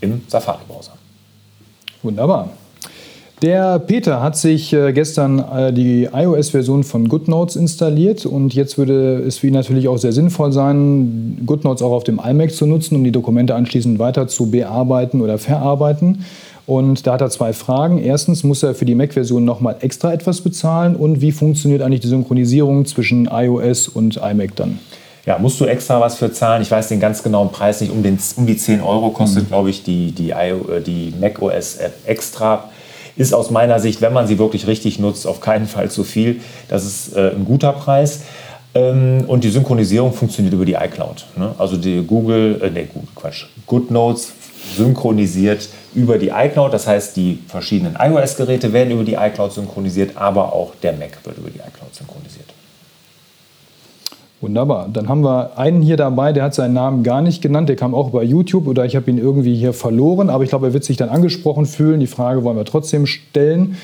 im 0.00 0.22
Safari-Browser. 0.28 0.92
Wunderbar. 2.02 2.50
Der 3.42 3.78
Peter 3.78 4.20
hat 4.20 4.36
sich 4.36 4.70
äh, 4.74 4.92
gestern 4.92 5.38
äh, 5.38 5.72
die 5.72 6.08
iOS-Version 6.12 6.84
von 6.84 7.08
GoodNotes 7.08 7.56
installiert 7.56 8.26
und 8.26 8.52
jetzt 8.52 8.76
würde 8.76 9.18
es 9.26 9.38
für 9.38 9.46
ihn 9.46 9.54
natürlich 9.54 9.88
auch 9.88 9.96
sehr 9.96 10.12
sinnvoll 10.12 10.52
sein, 10.52 11.38
GoodNotes 11.46 11.82
auch 11.82 11.92
auf 11.92 12.04
dem 12.04 12.20
iMac 12.22 12.52
zu 12.52 12.66
nutzen, 12.66 12.96
um 12.96 13.04
die 13.04 13.12
Dokumente 13.12 13.54
anschließend 13.54 13.98
weiter 13.98 14.28
zu 14.28 14.50
bearbeiten 14.50 15.22
oder 15.22 15.38
verarbeiten. 15.38 16.24
Und 16.66 17.06
da 17.06 17.14
hat 17.14 17.22
er 17.22 17.30
zwei 17.30 17.54
Fragen. 17.54 17.98
Erstens, 17.98 18.44
muss 18.44 18.62
er 18.62 18.74
für 18.74 18.84
die 18.84 18.94
Mac-Version 18.94 19.44
nochmal 19.44 19.76
extra 19.80 20.12
etwas 20.12 20.42
bezahlen? 20.42 20.94
Und 20.94 21.20
wie 21.20 21.32
funktioniert 21.32 21.82
eigentlich 21.82 22.00
die 22.00 22.08
Synchronisierung 22.08 22.84
zwischen 22.84 23.26
iOS 23.26 23.88
und 23.88 24.18
iMac 24.18 24.54
dann? 24.54 24.78
Ja, 25.26 25.38
musst 25.38 25.60
du 25.60 25.64
extra 25.64 26.00
was 26.00 26.16
für 26.16 26.30
zahlen? 26.32 26.62
Ich 26.62 26.70
weiß 26.70 26.88
den 26.88 27.00
ganz 27.00 27.22
genauen 27.22 27.50
Preis 27.50 27.80
nicht. 27.80 27.92
Um, 27.92 28.02
den, 28.02 28.18
um 28.36 28.46
die 28.46 28.56
10 28.56 28.82
Euro 28.82 29.10
kostet, 29.10 29.44
mhm. 29.44 29.48
glaube 29.48 29.70
ich, 29.70 29.82
die, 29.82 30.12
die, 30.12 30.30
äh, 30.30 30.80
die 30.86 31.12
macOS-App 31.20 31.92
extra. 32.06 32.69
Ist 33.20 33.34
aus 33.34 33.50
meiner 33.50 33.80
Sicht, 33.80 34.00
wenn 34.00 34.14
man 34.14 34.26
sie 34.26 34.38
wirklich 34.38 34.66
richtig 34.66 34.98
nutzt, 34.98 35.26
auf 35.26 35.42
keinen 35.42 35.66
Fall 35.66 35.90
zu 35.90 36.04
viel. 36.04 36.40
Das 36.68 36.86
ist 36.86 37.14
äh, 37.14 37.32
ein 37.32 37.44
guter 37.44 37.74
Preis. 37.74 38.22
Ähm, 38.74 39.24
und 39.26 39.44
die 39.44 39.50
Synchronisierung 39.50 40.14
funktioniert 40.14 40.54
über 40.54 40.64
die 40.64 40.72
iCloud. 40.72 41.26
Ne? 41.36 41.54
Also 41.58 41.76
die 41.76 42.02
Google, 42.02 42.58
äh, 42.62 42.70
nee, 42.70 42.88
Quatsch, 43.14 43.44
GoodNotes 43.66 44.32
synchronisiert 44.74 45.68
über 45.94 46.16
die 46.16 46.28
iCloud. 46.28 46.72
Das 46.72 46.86
heißt, 46.86 47.14
die 47.14 47.40
verschiedenen 47.46 47.94
iOS-Geräte 48.00 48.72
werden 48.72 48.92
über 48.92 49.04
die 49.04 49.16
iCloud 49.16 49.52
synchronisiert, 49.52 50.16
aber 50.16 50.54
auch 50.54 50.74
der 50.76 50.94
Mac 50.94 51.18
wird 51.22 51.36
über 51.36 51.50
die 51.50 51.58
iCloud 51.58 51.94
synchronisiert. 51.94 52.46
Wunderbar. 54.40 54.88
Dann 54.90 55.08
haben 55.08 55.22
wir 55.22 55.58
einen 55.58 55.82
hier 55.82 55.98
dabei, 55.98 56.32
der 56.32 56.44
hat 56.44 56.54
seinen 56.54 56.72
Namen 56.72 57.02
gar 57.02 57.20
nicht 57.20 57.42
genannt. 57.42 57.68
Der 57.68 57.76
kam 57.76 57.94
auch 57.94 58.08
bei 58.08 58.22
YouTube 58.22 58.66
oder 58.66 58.86
ich 58.86 58.96
habe 58.96 59.10
ihn 59.10 59.18
irgendwie 59.18 59.54
hier 59.54 59.74
verloren. 59.74 60.30
Aber 60.30 60.44
ich 60.44 60.48
glaube, 60.48 60.68
er 60.68 60.72
wird 60.72 60.84
sich 60.84 60.96
dann 60.96 61.10
angesprochen 61.10 61.66
fühlen. 61.66 62.00
Die 62.00 62.06
Frage 62.06 62.42
wollen 62.42 62.56
wir 62.56 62.64
trotzdem 62.64 63.04
stellen. 63.04 63.76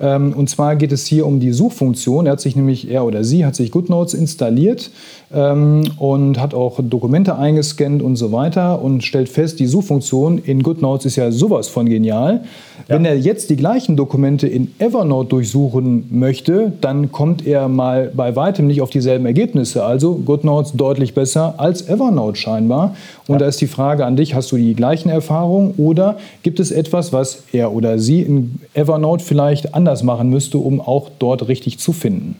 Ähm, 0.00 0.34
und 0.34 0.50
zwar 0.50 0.76
geht 0.76 0.92
es 0.92 1.06
hier 1.06 1.24
um 1.24 1.40
die 1.40 1.52
Suchfunktion. 1.52 2.26
Er 2.26 2.32
hat 2.32 2.40
sich 2.40 2.56
nämlich, 2.56 2.90
er 2.90 3.06
oder 3.06 3.24
sie 3.24 3.46
hat 3.46 3.54
sich 3.54 3.70
GoodNotes 3.70 4.12
installiert 4.12 4.90
und 5.32 6.40
hat 6.40 6.52
auch 6.52 6.78
Dokumente 6.82 7.36
eingescannt 7.36 8.02
und 8.02 8.16
so 8.16 8.32
weiter 8.32 8.82
und 8.82 9.02
stellt 9.02 9.30
fest, 9.30 9.60
die 9.60 9.66
Suchfunktion 9.66 10.38
in 10.38 10.62
GoodNotes 10.62 11.06
ist 11.06 11.16
ja 11.16 11.30
sowas 11.30 11.68
von 11.68 11.88
genial. 11.88 12.44
Ja. 12.88 12.96
Wenn 12.96 13.04
er 13.06 13.16
jetzt 13.16 13.48
die 13.48 13.56
gleichen 13.56 13.96
Dokumente 13.96 14.46
in 14.46 14.72
Evernote 14.78 15.30
durchsuchen 15.30 16.06
möchte, 16.10 16.72
dann 16.80 17.12
kommt 17.12 17.46
er 17.46 17.68
mal 17.68 18.10
bei 18.14 18.36
weitem 18.36 18.66
nicht 18.66 18.82
auf 18.82 18.90
dieselben 18.90 19.24
Ergebnisse. 19.24 19.84
Also 19.84 20.16
GoodNotes 20.16 20.72
deutlich 20.72 21.14
besser 21.14 21.54
als 21.56 21.88
Evernote 21.88 22.36
scheinbar. 22.36 22.94
Und 23.26 23.34
ja. 23.34 23.38
da 23.38 23.46
ist 23.46 23.60
die 23.60 23.66
Frage 23.68 24.04
an 24.04 24.16
dich, 24.16 24.34
hast 24.34 24.52
du 24.52 24.56
die 24.56 24.74
gleichen 24.74 25.08
Erfahrungen 25.08 25.74
oder 25.78 26.18
gibt 26.42 26.60
es 26.60 26.70
etwas, 26.70 27.12
was 27.12 27.44
er 27.52 27.72
oder 27.72 27.98
sie 27.98 28.20
in 28.20 28.60
Evernote 28.74 29.24
vielleicht 29.24 29.74
anders 29.74 30.02
machen 30.02 30.28
müsste, 30.28 30.58
um 30.58 30.80
auch 30.80 31.08
dort 31.18 31.48
richtig 31.48 31.78
zu 31.78 31.92
finden? 31.92 32.36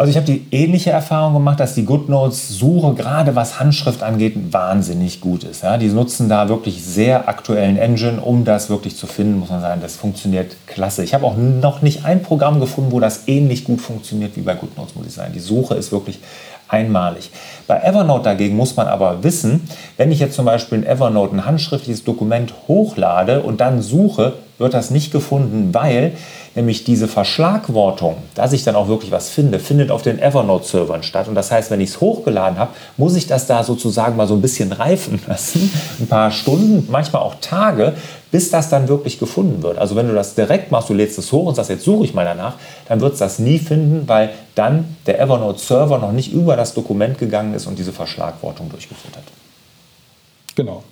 Also 0.00 0.12
ich 0.12 0.16
habe 0.16 0.24
die 0.24 0.46
ähnliche 0.50 0.88
Erfahrung 0.88 1.34
gemacht, 1.34 1.60
dass 1.60 1.74
die 1.74 1.84
GoodNotes-Suche, 1.84 2.94
gerade 2.94 3.36
was 3.36 3.60
Handschrift 3.60 4.02
angeht, 4.02 4.34
wahnsinnig 4.50 5.20
gut 5.20 5.44
ist. 5.44 5.62
Ja, 5.62 5.76
die 5.76 5.88
nutzen 5.88 6.30
da 6.30 6.48
wirklich 6.48 6.82
sehr 6.82 7.28
aktuellen 7.28 7.76
Engine, 7.76 8.18
um 8.18 8.46
das 8.46 8.70
wirklich 8.70 8.96
zu 8.96 9.06
finden, 9.06 9.38
muss 9.38 9.50
man 9.50 9.60
sagen. 9.60 9.82
Das 9.82 9.96
funktioniert 9.96 10.56
klasse. 10.66 11.04
Ich 11.04 11.12
habe 11.12 11.26
auch 11.26 11.36
noch 11.36 11.82
nicht 11.82 12.06
ein 12.06 12.22
Programm 12.22 12.60
gefunden, 12.60 12.92
wo 12.92 12.98
das 12.98 13.28
ähnlich 13.28 13.64
gut 13.64 13.82
funktioniert 13.82 14.36
wie 14.36 14.40
bei 14.40 14.54
GoodNotes, 14.54 14.94
muss 14.94 15.06
ich 15.06 15.12
sagen. 15.12 15.34
Die 15.34 15.38
Suche 15.38 15.74
ist 15.74 15.92
wirklich 15.92 16.18
einmalig. 16.66 17.30
Bei 17.66 17.80
Evernote 17.80 18.24
dagegen 18.24 18.56
muss 18.56 18.76
man 18.76 18.86
aber 18.86 19.22
wissen, 19.22 19.68
wenn 19.98 20.10
ich 20.10 20.18
jetzt 20.18 20.34
zum 20.34 20.46
Beispiel 20.46 20.78
in 20.78 20.86
Evernote 20.86 21.36
ein 21.36 21.44
handschriftliches 21.44 22.04
Dokument 22.04 22.54
hochlade 22.68 23.42
und 23.42 23.60
dann 23.60 23.82
suche, 23.82 24.32
wird 24.60 24.74
das 24.74 24.90
nicht 24.90 25.10
gefunden, 25.10 25.72
weil 25.72 26.12
nämlich 26.54 26.84
diese 26.84 27.08
Verschlagwortung, 27.08 28.16
dass 28.34 28.52
ich 28.52 28.62
dann 28.62 28.76
auch 28.76 28.88
wirklich 28.88 29.10
was 29.10 29.30
finde, 29.30 29.58
findet 29.58 29.90
auf 29.90 30.02
den 30.02 30.18
Evernote-Servern 30.18 31.02
statt. 31.02 31.28
Und 31.28 31.34
das 31.34 31.50
heißt, 31.50 31.70
wenn 31.70 31.80
ich 31.80 31.90
es 31.90 32.00
hochgeladen 32.00 32.58
habe, 32.58 32.72
muss 32.98 33.16
ich 33.16 33.26
das 33.26 33.46
da 33.46 33.64
sozusagen 33.64 34.16
mal 34.16 34.26
so 34.26 34.34
ein 34.34 34.42
bisschen 34.42 34.70
reifen 34.72 35.20
lassen. 35.26 35.72
Ein 35.98 36.08
paar 36.08 36.30
Stunden, 36.30 36.86
manchmal 36.90 37.22
auch 37.22 37.36
Tage, 37.40 37.94
bis 38.30 38.50
das 38.50 38.68
dann 38.68 38.88
wirklich 38.88 39.18
gefunden 39.18 39.62
wird. 39.62 39.78
Also 39.78 39.96
wenn 39.96 40.08
du 40.08 40.14
das 40.14 40.34
direkt 40.34 40.70
machst, 40.70 40.90
du 40.90 40.94
lädst 40.94 41.18
es 41.18 41.32
hoch 41.32 41.46
und 41.46 41.54
sagst, 41.54 41.70
jetzt 41.70 41.84
suche 41.84 42.04
ich 42.04 42.12
mal 42.12 42.26
danach, 42.26 42.56
dann 42.86 43.00
wird 43.00 43.14
es 43.14 43.18
das 43.18 43.38
nie 43.38 43.58
finden, 43.58 44.06
weil 44.08 44.30
dann 44.54 44.96
der 45.06 45.20
Evernote-Server 45.20 45.98
noch 45.98 46.12
nicht 46.12 46.32
über 46.32 46.56
das 46.56 46.74
Dokument 46.74 47.18
gegangen 47.18 47.54
ist 47.54 47.66
und 47.66 47.78
diese 47.78 47.92
Verschlagwortung 47.92 48.68
durchgeführt 48.68 49.16
hat. 49.16 49.24
Genau. 50.54 50.82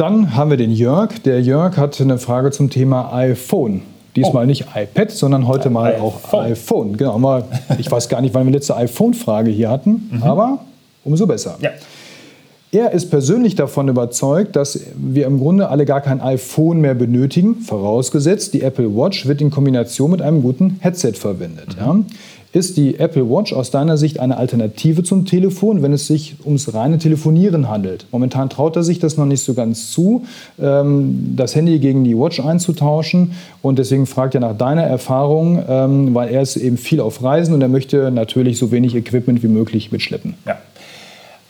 Dann 0.00 0.34
haben 0.34 0.48
wir 0.48 0.56
den 0.56 0.72
Jörg. 0.72 1.18
Der 1.26 1.42
Jörg 1.42 1.76
hat 1.76 2.00
eine 2.00 2.16
Frage 2.16 2.50
zum 2.52 2.70
Thema 2.70 3.12
iPhone. 3.12 3.82
Diesmal 4.16 4.44
oh. 4.44 4.46
nicht 4.46 4.64
iPad, 4.74 5.10
sondern 5.10 5.46
heute 5.46 5.64
ja, 5.64 5.70
mal 5.72 5.92
iPhone. 5.92 6.10
auch 6.10 6.42
iPhone. 6.42 6.96
Genau, 6.96 7.18
mal, 7.18 7.44
ich 7.76 7.90
weiß 7.90 8.08
gar 8.08 8.22
nicht, 8.22 8.32
wann 8.32 8.46
wir 8.46 8.52
letzte 8.52 8.74
iPhone-Frage 8.76 9.50
hier 9.50 9.68
hatten, 9.68 10.08
mhm. 10.10 10.22
aber 10.22 10.60
umso 11.04 11.26
besser. 11.26 11.58
Ja. 11.60 11.72
Er 12.72 12.92
ist 12.92 13.10
persönlich 13.10 13.56
davon 13.56 13.88
überzeugt, 13.88 14.56
dass 14.56 14.80
wir 14.96 15.26
im 15.26 15.38
Grunde 15.38 15.68
alle 15.68 15.84
gar 15.84 16.00
kein 16.00 16.22
iPhone 16.22 16.80
mehr 16.80 16.94
benötigen, 16.94 17.56
vorausgesetzt, 17.56 18.54
die 18.54 18.62
Apple 18.62 18.96
Watch 18.96 19.26
wird 19.26 19.42
in 19.42 19.50
Kombination 19.50 20.12
mit 20.12 20.22
einem 20.22 20.40
guten 20.40 20.78
Headset 20.80 21.12
verwendet. 21.12 21.76
Mhm. 21.76 21.78
Ja. 21.78 21.96
Ist 22.52 22.76
die 22.76 22.98
Apple 22.98 23.30
Watch 23.30 23.52
aus 23.52 23.70
deiner 23.70 23.96
Sicht 23.96 24.18
eine 24.18 24.36
Alternative 24.36 25.04
zum 25.04 25.24
Telefon, 25.24 25.82
wenn 25.82 25.92
es 25.92 26.08
sich 26.08 26.34
ums 26.44 26.74
reine 26.74 26.98
Telefonieren 26.98 27.68
handelt? 27.68 28.06
Momentan 28.10 28.50
traut 28.50 28.74
er 28.74 28.82
sich 28.82 28.98
das 28.98 29.16
noch 29.16 29.26
nicht 29.26 29.44
so 29.44 29.54
ganz 29.54 29.92
zu, 29.92 30.24
ähm, 30.60 31.34
das 31.36 31.54
Handy 31.54 31.78
gegen 31.78 32.02
die 32.02 32.18
Watch 32.18 32.40
einzutauschen. 32.40 33.32
Und 33.62 33.78
deswegen 33.78 34.04
fragt 34.04 34.34
er 34.34 34.40
nach 34.40 34.58
deiner 34.58 34.82
Erfahrung, 34.82 35.62
ähm, 35.68 36.12
weil 36.12 36.30
er 36.30 36.42
ist 36.42 36.56
eben 36.56 36.76
viel 36.76 36.98
auf 36.98 37.22
Reisen 37.22 37.54
und 37.54 37.62
er 37.62 37.68
möchte 37.68 38.10
natürlich 38.10 38.58
so 38.58 38.72
wenig 38.72 38.96
Equipment 38.96 39.44
wie 39.44 39.48
möglich 39.48 39.92
mitschleppen. 39.92 40.34
Ja. 40.44 40.58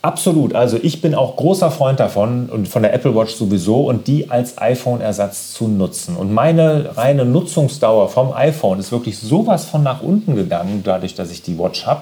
Absolut. 0.03 0.55
Also 0.55 0.79
ich 0.81 1.03
bin 1.03 1.15
auch 1.15 1.37
großer 1.37 1.71
Freund 1.71 2.01
davon 2.01 2.49
und 2.49 2.67
von 2.69 2.83
der 2.83 2.95
Apple 2.95 3.15
Watch 3.15 3.35
sowieso 3.35 3.83
und 3.83 4.07
die 4.07 4.31
als 4.31 4.57
iPhone-Ersatz 4.57 5.53
zu 5.53 5.69
nutzen. 5.69 6.17
Und 6.17 6.33
meine 6.33 6.97
reine 6.97 7.27
Nutzungsdauer 7.27 8.09
vom 8.09 8.33
iPhone 8.33 8.79
ist 8.79 8.93
wirklich 8.93 9.19
sowas 9.19 9.67
von 9.67 9.83
nach 9.83 10.03
unten 10.03 10.37
gegangen, 10.37 10.81
dadurch, 10.85 11.15
dass 11.15 11.31
ich 11.31 11.43
die 11.43 11.59
Watch 11.59 11.85
habe, 11.85 12.01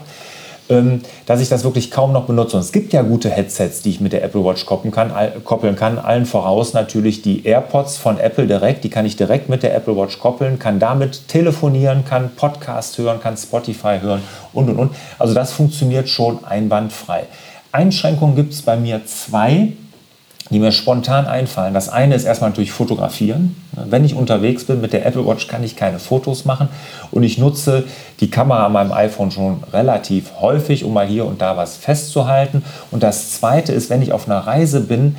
ähm, 0.68 1.00
dass 1.26 1.40
ich 1.40 1.48
das 1.48 1.64
wirklich 1.64 1.90
kaum 1.90 2.12
noch 2.12 2.26
benutze. 2.26 2.56
Und 2.56 2.62
es 2.62 2.70
gibt 2.70 2.92
ja 2.92 3.02
gute 3.02 3.30
Headsets, 3.30 3.82
die 3.82 3.90
ich 3.90 4.00
mit 4.00 4.12
der 4.12 4.22
Apple 4.22 4.44
Watch 4.44 4.64
koppeln 4.64 4.92
kann. 4.92 5.12
Koppeln 5.42 5.74
kann. 5.74 5.98
Allen 5.98 6.24
voraus 6.24 6.74
natürlich 6.74 7.22
die 7.22 7.44
AirPods 7.44 7.96
von 7.96 8.20
Apple 8.20 8.46
direkt. 8.46 8.84
Die 8.84 8.90
kann 8.90 9.06
ich 9.06 9.16
direkt 9.16 9.48
mit 9.48 9.64
der 9.64 9.74
Apple 9.74 9.96
Watch 9.96 10.20
koppeln, 10.20 10.60
kann 10.60 10.78
damit 10.78 11.26
telefonieren, 11.26 12.04
kann 12.04 12.30
Podcast 12.36 12.96
hören, 12.96 13.18
kann 13.20 13.36
Spotify 13.36 13.98
hören 14.00 14.22
und 14.52 14.68
und 14.68 14.76
und. 14.76 14.94
Also 15.18 15.34
das 15.34 15.50
funktioniert 15.50 16.08
schon 16.08 16.44
einwandfrei. 16.44 17.24
Einschränkungen 17.78 18.34
gibt 18.34 18.52
es 18.52 18.62
bei 18.62 18.76
mir 18.76 19.06
zwei, 19.06 19.68
die 20.50 20.58
mir 20.58 20.72
spontan 20.72 21.26
einfallen. 21.26 21.74
Das 21.74 21.88
eine 21.88 22.16
ist 22.16 22.24
erstmal 22.24 22.50
natürlich 22.50 22.72
Fotografieren. 22.72 23.54
Wenn 23.72 24.04
ich 24.04 24.16
unterwegs 24.16 24.64
bin 24.64 24.80
mit 24.80 24.92
der 24.92 25.06
Apple 25.06 25.24
Watch, 25.24 25.46
kann 25.46 25.62
ich 25.62 25.76
keine 25.76 26.00
Fotos 26.00 26.44
machen 26.44 26.68
und 27.12 27.22
ich 27.22 27.38
nutze 27.38 27.84
die 28.18 28.30
Kamera 28.30 28.66
an 28.66 28.72
meinem 28.72 28.90
iPhone 28.90 29.30
schon 29.30 29.62
relativ 29.72 30.32
häufig, 30.40 30.82
um 30.82 30.92
mal 30.92 31.06
hier 31.06 31.24
und 31.24 31.40
da 31.40 31.56
was 31.56 31.76
festzuhalten. 31.76 32.64
Und 32.90 33.04
das 33.04 33.34
zweite 33.34 33.72
ist, 33.72 33.90
wenn 33.90 34.02
ich 34.02 34.12
auf 34.12 34.26
einer 34.26 34.40
Reise 34.40 34.80
bin 34.80 35.14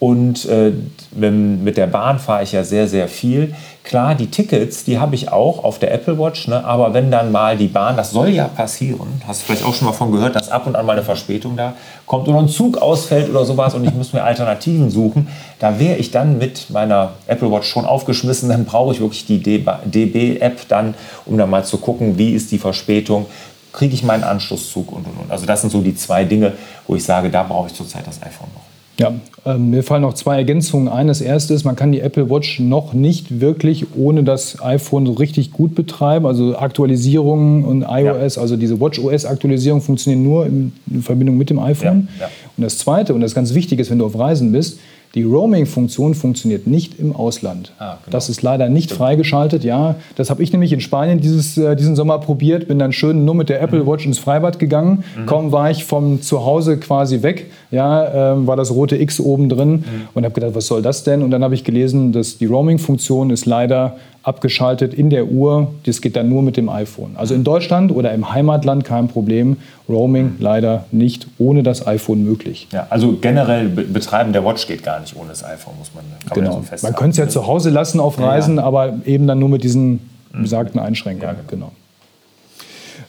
und 0.00 0.46
äh, 0.46 0.72
mit 1.14 1.76
der 1.76 1.86
Bahn 1.86 2.18
fahre 2.18 2.42
ich 2.42 2.52
ja 2.52 2.64
sehr, 2.64 2.88
sehr 2.88 3.06
viel. 3.06 3.54
Klar, 3.84 4.14
die 4.14 4.28
Tickets, 4.28 4.84
die 4.84 4.98
habe 4.98 5.14
ich 5.14 5.30
auch 5.30 5.62
auf 5.62 5.78
der 5.78 5.92
Apple 5.92 6.18
Watch, 6.18 6.48
ne? 6.48 6.64
aber 6.64 6.94
wenn 6.94 7.10
dann 7.10 7.30
mal 7.30 7.58
die 7.58 7.66
Bahn, 7.66 7.98
das 7.98 8.10
soll 8.10 8.30
ja 8.30 8.48
passieren, 8.48 9.20
hast 9.26 9.42
du 9.42 9.46
vielleicht 9.46 9.64
auch 9.64 9.74
schon 9.74 9.88
mal 9.88 9.92
von 9.92 10.10
gehört, 10.10 10.34
dass 10.36 10.48
ab 10.48 10.66
und 10.66 10.74
an 10.74 10.86
mal 10.86 10.92
eine 10.92 11.02
Verspätung 11.02 11.54
da 11.54 11.74
kommt 12.06 12.28
oder 12.28 12.38
ein 12.38 12.48
Zug 12.48 12.78
ausfällt 12.78 13.28
oder 13.28 13.44
sowas 13.44 13.74
und 13.74 13.84
ich 13.84 13.92
muss 13.92 14.14
mir 14.14 14.22
Alternativen 14.22 14.90
suchen, 14.90 15.28
da 15.58 15.78
wäre 15.78 15.96
ich 15.96 16.10
dann 16.10 16.38
mit 16.38 16.70
meiner 16.70 17.12
Apple 17.26 17.52
Watch 17.52 17.68
schon 17.68 17.84
aufgeschmissen, 17.84 18.48
dann 18.48 18.64
brauche 18.64 18.94
ich 18.94 19.00
wirklich 19.00 19.26
die 19.26 19.42
DB-App 19.42 20.66
dann, 20.68 20.94
um 21.26 21.36
dann 21.36 21.50
mal 21.50 21.64
zu 21.64 21.76
gucken, 21.76 22.16
wie 22.16 22.32
ist 22.32 22.52
die 22.52 22.58
Verspätung, 22.58 23.26
kriege 23.72 23.92
ich 23.92 24.02
meinen 24.02 24.24
Anschlusszug 24.24 24.92
und 24.92 25.06
und 25.06 25.18
und. 25.24 25.30
Also 25.30 25.44
das 25.44 25.60
sind 25.60 25.70
so 25.70 25.82
die 25.82 25.94
zwei 25.94 26.24
Dinge, 26.24 26.54
wo 26.86 26.96
ich 26.96 27.04
sage, 27.04 27.28
da 27.28 27.42
brauche 27.42 27.66
ich 27.66 27.74
zurzeit 27.74 28.06
das 28.06 28.22
iPhone 28.22 28.48
noch. 28.54 28.69
Ja, 29.00 29.14
ähm, 29.46 29.70
mir 29.70 29.82
fallen 29.82 30.02
noch 30.02 30.12
zwei 30.12 30.36
Ergänzungen 30.36 30.88
ein. 30.88 31.06
Das 31.06 31.22
erste 31.22 31.54
ist, 31.54 31.64
man 31.64 31.74
kann 31.74 31.90
die 31.90 32.00
Apple 32.00 32.28
Watch 32.28 32.60
noch 32.60 32.92
nicht 32.92 33.40
wirklich 33.40 33.86
ohne 33.96 34.24
das 34.24 34.60
iPhone 34.62 35.06
so 35.06 35.12
richtig 35.12 35.52
gut 35.52 35.74
betreiben. 35.74 36.26
Also 36.26 36.58
Aktualisierungen 36.58 37.64
und 37.64 37.82
iOS, 37.82 38.36
ja. 38.36 38.42
also 38.42 38.58
diese 38.58 38.78
Watch 38.78 38.98
OS 38.98 39.24
Aktualisierung 39.24 39.80
funktionieren 39.80 40.22
nur 40.22 40.44
in 40.44 40.72
Verbindung 41.00 41.38
mit 41.38 41.48
dem 41.48 41.58
iPhone. 41.58 42.08
Ja, 42.18 42.26
ja. 42.26 42.30
Und 42.58 42.64
das 42.64 42.76
zweite, 42.76 43.14
und 43.14 43.22
das 43.22 43.34
ganz 43.34 43.54
wichtig 43.54 43.80
ist, 43.80 43.90
wenn 43.90 43.98
du 43.98 44.04
auf 44.04 44.18
Reisen 44.18 44.52
bist, 44.52 44.78
die 45.14 45.24
Roaming-Funktion 45.24 46.14
funktioniert 46.14 46.68
nicht 46.68 47.00
im 47.00 47.16
Ausland. 47.16 47.72
Ah, 47.78 47.98
genau. 48.04 48.12
Das 48.12 48.28
ist 48.28 48.42
leider 48.42 48.68
nicht 48.68 48.92
freigeschaltet. 48.92 49.64
Ja, 49.64 49.96
das 50.14 50.30
habe 50.30 50.42
ich 50.42 50.52
nämlich 50.52 50.72
in 50.72 50.80
Spanien 50.80 51.20
dieses, 51.20 51.58
äh, 51.58 51.74
diesen 51.74 51.96
Sommer 51.96 52.18
probiert. 52.18 52.68
Bin 52.68 52.78
dann 52.78 52.92
schön 52.92 53.24
nur 53.24 53.34
mit 53.34 53.48
der 53.48 53.60
Apple 53.60 53.82
mhm. 53.82 53.86
Watch 53.88 54.06
ins 54.06 54.20
Freibad 54.20 54.60
gegangen. 54.60 55.02
Mhm. 55.16 55.26
Kaum 55.26 55.52
war 55.52 55.70
ich 55.70 55.84
vom 55.84 56.22
Zuhause 56.22 56.78
quasi 56.78 57.22
weg, 57.22 57.50
ja, 57.70 58.32
äh, 58.34 58.46
war 58.46 58.56
das 58.56 58.72
rote 58.72 58.96
X 58.96 59.20
oben 59.20 59.48
drin 59.48 59.70
mhm. 59.70 59.84
und 60.14 60.24
habe 60.24 60.34
gedacht, 60.34 60.54
was 60.54 60.66
soll 60.66 60.82
das 60.82 61.04
denn? 61.04 61.22
Und 61.22 61.30
dann 61.30 61.44
habe 61.44 61.54
ich 61.54 61.64
gelesen, 61.64 62.12
dass 62.12 62.38
die 62.38 62.46
Roaming-Funktion 62.46 63.30
ist 63.30 63.46
leider 63.46 63.96
abgeschaltet 64.22 64.92
in 64.92 65.08
der 65.08 65.26
Uhr. 65.26 65.68
Das 65.84 66.00
geht 66.00 66.16
dann 66.16 66.28
nur 66.28 66.42
mit 66.42 66.56
dem 66.56 66.68
iPhone. 66.68 67.12
Also 67.16 67.34
in 67.34 67.44
Deutschland 67.44 67.92
oder 67.92 68.12
im 68.12 68.32
Heimatland 68.32 68.84
kein 68.84 69.08
Problem. 69.08 69.56
Roaming 69.88 70.36
leider 70.38 70.84
nicht 70.92 71.26
ohne 71.38 71.62
das 71.62 71.86
iPhone 71.86 72.24
möglich. 72.24 72.68
Ja, 72.72 72.86
also 72.90 73.16
generell 73.20 73.68
Betreiben 73.68 74.32
der 74.32 74.44
Watch 74.44 74.66
geht 74.66 74.82
gar 74.82 75.00
nicht 75.00 75.16
ohne 75.16 75.30
das 75.30 75.44
iPhone, 75.44 75.74
muss 75.78 75.90
man, 75.94 76.04
genau. 76.34 76.56
man 76.56 76.64
so 76.64 76.86
Man 76.86 76.94
könnte 76.94 77.10
es 77.10 77.16
ja 77.16 77.28
zu 77.28 77.46
Hause 77.46 77.70
lassen 77.70 78.00
auf 78.00 78.20
Reisen, 78.20 78.56
ja, 78.56 78.62
ja. 78.62 78.66
aber 78.66 78.94
eben 79.06 79.26
dann 79.26 79.38
nur 79.38 79.48
mit 79.48 79.64
diesen 79.64 80.00
mhm. 80.32 80.42
besagten 80.42 80.80
Einschränkungen. 80.80 81.36
Ja, 81.36 81.42
genau. 81.46 81.66
genau. 81.66 81.72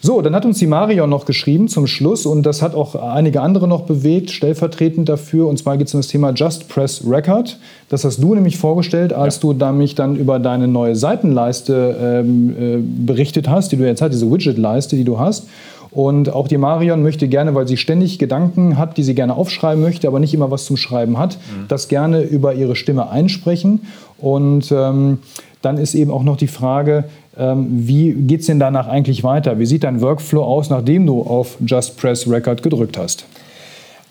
So, 0.03 0.23
dann 0.23 0.33
hat 0.33 0.45
uns 0.45 0.57
die 0.57 0.65
Marion 0.65 1.11
noch 1.11 1.25
geschrieben 1.25 1.67
zum 1.67 1.85
Schluss 1.85 2.25
und 2.25 2.43
das 2.43 2.63
hat 2.63 2.73
auch 2.73 2.95
einige 2.95 3.41
andere 3.41 3.67
noch 3.67 3.81
bewegt, 3.81 4.31
stellvertretend 4.31 5.07
dafür. 5.07 5.47
Und 5.47 5.57
zwar 5.57 5.77
geht 5.77 5.87
es 5.87 5.93
um 5.93 5.99
das 5.99 6.07
Thema 6.07 6.31
Just 6.31 6.67
Press 6.69 7.03
Record. 7.07 7.59
Das 7.87 8.03
hast 8.03 8.17
du 8.17 8.33
nämlich 8.33 8.57
vorgestellt, 8.57 9.13
als 9.13 9.35
ja. 9.35 9.41
du 9.41 9.53
da 9.53 9.71
mich 9.71 9.93
dann 9.93 10.15
über 10.15 10.39
deine 10.39 10.67
neue 10.67 10.95
Seitenleiste 10.95 11.95
ähm, 12.01 12.55
äh, 12.59 12.77
berichtet 13.05 13.47
hast, 13.47 13.71
die 13.71 13.77
du 13.77 13.85
jetzt 13.85 14.01
hast, 14.01 14.11
diese 14.11 14.31
Widget-Leiste, 14.31 14.95
die 14.95 15.03
du 15.03 15.19
hast. 15.19 15.47
Und 15.91 16.33
auch 16.33 16.47
die 16.47 16.57
Marion 16.57 17.03
möchte 17.03 17.27
gerne, 17.27 17.53
weil 17.53 17.67
sie 17.67 17.77
ständig 17.77 18.17
Gedanken 18.17 18.79
hat, 18.79 18.97
die 18.97 19.03
sie 19.03 19.13
gerne 19.13 19.35
aufschreiben 19.35 19.83
möchte, 19.83 20.07
aber 20.07 20.19
nicht 20.19 20.33
immer 20.33 20.49
was 20.49 20.65
zum 20.65 20.77
Schreiben 20.77 21.19
hat, 21.19 21.37
mhm. 21.37 21.67
das 21.67 21.89
gerne 21.89 22.21
über 22.21 22.55
ihre 22.55 22.75
Stimme 22.75 23.11
einsprechen. 23.11 23.81
Und 24.17 24.71
ähm, 24.71 25.19
dann 25.61 25.77
ist 25.77 25.93
eben 25.93 26.09
auch 26.09 26.23
noch 26.23 26.37
die 26.37 26.47
Frage, 26.47 27.05
wie 27.35 28.13
geht 28.13 28.41
es 28.41 28.47
denn 28.47 28.59
danach 28.59 28.87
eigentlich 28.87 29.23
weiter? 29.23 29.57
Wie 29.57 29.65
sieht 29.65 29.83
dein 29.83 30.01
Workflow 30.01 30.43
aus, 30.43 30.69
nachdem 30.69 31.05
du 31.05 31.21
auf 31.21 31.57
Just 31.65 31.97
Press 31.97 32.29
Record 32.29 32.61
gedrückt 32.61 32.97
hast? 32.97 33.25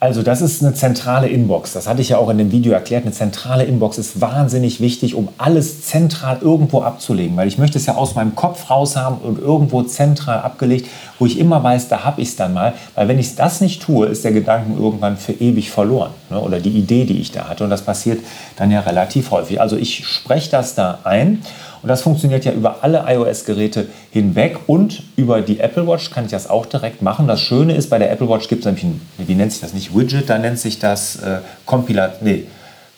Also 0.03 0.23
das 0.23 0.41
ist 0.41 0.63
eine 0.65 0.73
zentrale 0.73 1.29
Inbox. 1.29 1.75
Das 1.75 1.87
hatte 1.87 2.01
ich 2.01 2.09
ja 2.09 2.17
auch 2.17 2.31
in 2.31 2.39
dem 2.39 2.53
Video 2.53 2.73
erklärt. 2.73 3.05
Eine 3.05 3.13
zentrale 3.13 3.65
Inbox 3.65 3.99
ist 3.99 4.19
wahnsinnig 4.23 4.81
wichtig, 4.81 5.15
um 5.15 5.29
alles 5.37 5.83
zentral 5.83 6.39
irgendwo 6.41 6.81
abzulegen. 6.81 7.37
Weil 7.37 7.49
ich 7.49 7.59
möchte 7.59 7.77
es 7.77 7.85
ja 7.85 7.97
aus 7.97 8.15
meinem 8.15 8.35
Kopf 8.35 8.71
raus 8.71 8.97
haben 8.97 9.19
und 9.19 9.39
irgendwo 9.39 9.83
zentral 9.83 10.39
abgelegt, 10.39 10.89
wo 11.19 11.27
ich 11.27 11.39
immer 11.39 11.63
weiß, 11.63 11.89
da 11.89 12.03
habe 12.03 12.23
ich 12.23 12.29
es 12.29 12.37
dann 12.37 12.55
mal. 12.55 12.73
Weil 12.95 13.09
wenn 13.09 13.19
ich 13.19 13.37
das 13.37 13.61
nicht 13.61 13.83
tue, 13.83 14.07
ist 14.07 14.25
der 14.25 14.33
Gedanken 14.33 14.83
irgendwann 14.83 15.19
für 15.19 15.33
ewig 15.33 15.71
verloren. 15.71 16.13
Ne? 16.31 16.41
Oder 16.41 16.61
die 16.61 16.71
Idee, 16.71 17.05
die 17.05 17.21
ich 17.21 17.31
da 17.31 17.51
hatte. 17.51 17.65
Und 17.65 17.71
das 17.71 17.83
passiert 17.83 18.21
dann 18.57 18.71
ja 18.71 18.81
relativ 18.81 19.31
häufig. 19.31 19.61
Also 19.61 19.77
ich 19.77 20.07
spreche 20.07 20.51
das 20.51 20.75
da 20.75 21.01
ein 21.05 21.43
und 21.83 21.89
das 21.89 22.03
funktioniert 22.03 22.45
ja 22.45 22.53
über 22.53 22.79
alle 22.83 23.05
iOS-Geräte 23.07 23.87
hinweg 24.11 24.59
und 24.67 25.03
über 25.17 25.41
die 25.41 25.61
Apple 25.61 25.87
Watch 25.87 26.11
kann 26.11 26.27
ich 26.27 26.31
das 26.31 26.49
auch 26.49 26.67
direkt 26.67 27.03
machen. 27.03 27.27
Das 27.27 27.41
Schöne 27.41 27.75
ist, 27.75 27.91
bei 27.91 27.99
der 27.99 28.11
Apple 28.13 28.29
Watch 28.29 28.49
gibt 28.49 28.61
es 28.61 28.67
nämlich 28.67 28.85
ein, 28.85 29.01
wie 29.19 29.35
nennt 29.35 29.53
sich 29.53 29.61
das 29.61 29.73
nicht, 29.73 29.97
Widget, 29.97 30.29
da 30.29 30.39
nennt 30.39 30.59
sich 30.59 30.79
das 30.79 31.17
äh, 31.17 31.39
Compilat, 31.65 32.23
nee, 32.23 32.45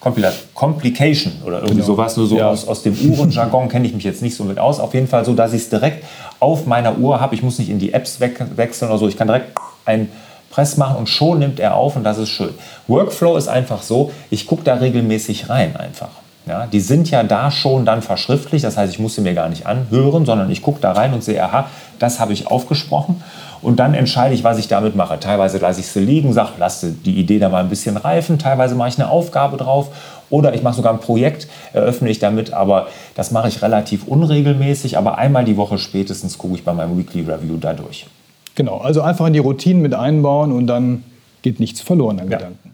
Compilat, 0.02 0.34
Complication 0.52 1.32
oder 1.44 1.58
irgendwie 1.58 1.74
genau. 1.74 1.86
sowas. 1.86 2.16
Nur 2.16 2.26
so 2.26 2.36
ja. 2.36 2.48
aus, 2.48 2.66
aus 2.66 2.82
dem 2.82 2.96
Uhrenjargon 3.08 3.68
kenne 3.68 3.86
ich 3.86 3.94
mich 3.94 4.02
jetzt 4.02 4.20
nicht 4.20 4.34
so 4.34 4.42
mit 4.42 4.58
aus. 4.58 4.80
Auf 4.80 4.94
jeden 4.94 5.06
Fall 5.06 5.24
so, 5.24 5.32
dass 5.32 5.52
ich 5.52 5.62
es 5.62 5.68
direkt 5.68 6.04
auf 6.40 6.66
meiner 6.66 6.98
Uhr 6.98 7.20
habe. 7.20 7.36
Ich 7.36 7.42
muss 7.42 7.60
nicht 7.60 7.70
in 7.70 7.78
die 7.78 7.92
Apps 7.92 8.20
we 8.20 8.32
wechseln 8.56 8.90
oder 8.90 8.98
so. 8.98 9.06
Ich 9.06 9.16
kann 9.16 9.28
direkt 9.28 9.56
ein 9.84 10.08
Press 10.50 10.76
machen 10.76 10.96
und 10.96 11.08
schon 11.08 11.38
nimmt 11.38 11.60
er 11.60 11.76
auf 11.76 11.94
und 11.94 12.02
das 12.02 12.18
ist 12.18 12.30
schön. 12.30 12.52
Workflow 12.88 13.36
ist 13.36 13.46
einfach 13.46 13.82
so, 13.82 14.10
ich 14.28 14.48
gucke 14.48 14.64
da 14.64 14.74
regelmäßig 14.74 15.48
rein 15.48 15.76
einfach. 15.76 16.10
Ja, 16.46 16.66
die 16.66 16.80
sind 16.80 17.08
ja 17.11 17.22
da 17.22 17.52
schon 17.52 17.84
dann 17.84 18.02
verschriftlich, 18.02 18.62
das 18.62 18.76
heißt, 18.76 18.92
ich 18.92 18.99
muss 18.99 19.14
sie 19.14 19.20
mir 19.20 19.32
gar 19.32 19.49
nicht 19.49 19.66
anhören, 19.66 20.26
sondern 20.26 20.50
ich 20.50 20.61
gucke 20.61 20.80
da 20.80 20.90
rein 20.90 21.14
und 21.14 21.22
sehe, 21.22 21.42
aha, 21.42 21.68
das 22.00 22.18
habe 22.18 22.32
ich 22.32 22.49
aufgesprochen 22.49 23.22
und 23.62 23.78
dann 23.78 23.94
entscheide 23.94 24.34
ich, 24.34 24.42
was 24.42 24.58
ich 24.58 24.66
damit 24.66 24.96
mache. 24.96 25.20
Teilweise 25.20 25.58
lasse 25.58 25.78
ich 25.78 25.87
sie 25.87 26.00
liegen, 26.00 26.32
sage, 26.32 26.50
lasse 26.58 26.90
die 26.90 27.14
Idee 27.14 27.38
da 27.38 27.49
mal 27.49 27.62
ein 27.62 27.68
bisschen 27.68 27.96
reifen, 27.96 28.40
teilweise 28.40 28.75
mache 28.75 28.88
ich 28.88 28.99
eine 28.99 29.08
Aufgabe 29.08 29.56
drauf 29.56 29.90
oder 30.30 30.52
ich 30.52 30.62
mache 30.62 30.75
sogar 30.75 30.92
ein 30.92 30.99
Projekt, 30.99 31.46
eröffne 31.72 32.11
ich 32.11 32.18
damit, 32.18 32.52
aber 32.52 32.88
das 33.14 33.30
mache 33.30 33.46
ich 33.46 33.62
relativ 33.62 34.08
unregelmäßig, 34.08 34.99
aber 34.99 35.18
einmal 35.18 35.44
die 35.44 35.56
Woche 35.56 35.78
spätestens 35.78 36.38
gucke 36.38 36.56
ich 36.56 36.64
bei 36.64 36.72
meinem 36.72 36.99
Weekly 36.99 37.22
Review 37.22 37.56
da 37.58 37.72
durch. 37.72 38.06
Genau, 38.56 38.78
also 38.78 39.02
einfach 39.02 39.26
in 39.28 39.32
die 39.32 39.38
Routinen 39.38 39.80
mit 39.80 39.94
einbauen 39.94 40.50
und 40.50 40.66
dann 40.66 41.04
geht 41.42 41.61
nichts 41.61 41.80
verloren 41.80 42.18
an 42.18 42.30
ja. 42.30 42.38
Gedanken. 42.38 42.72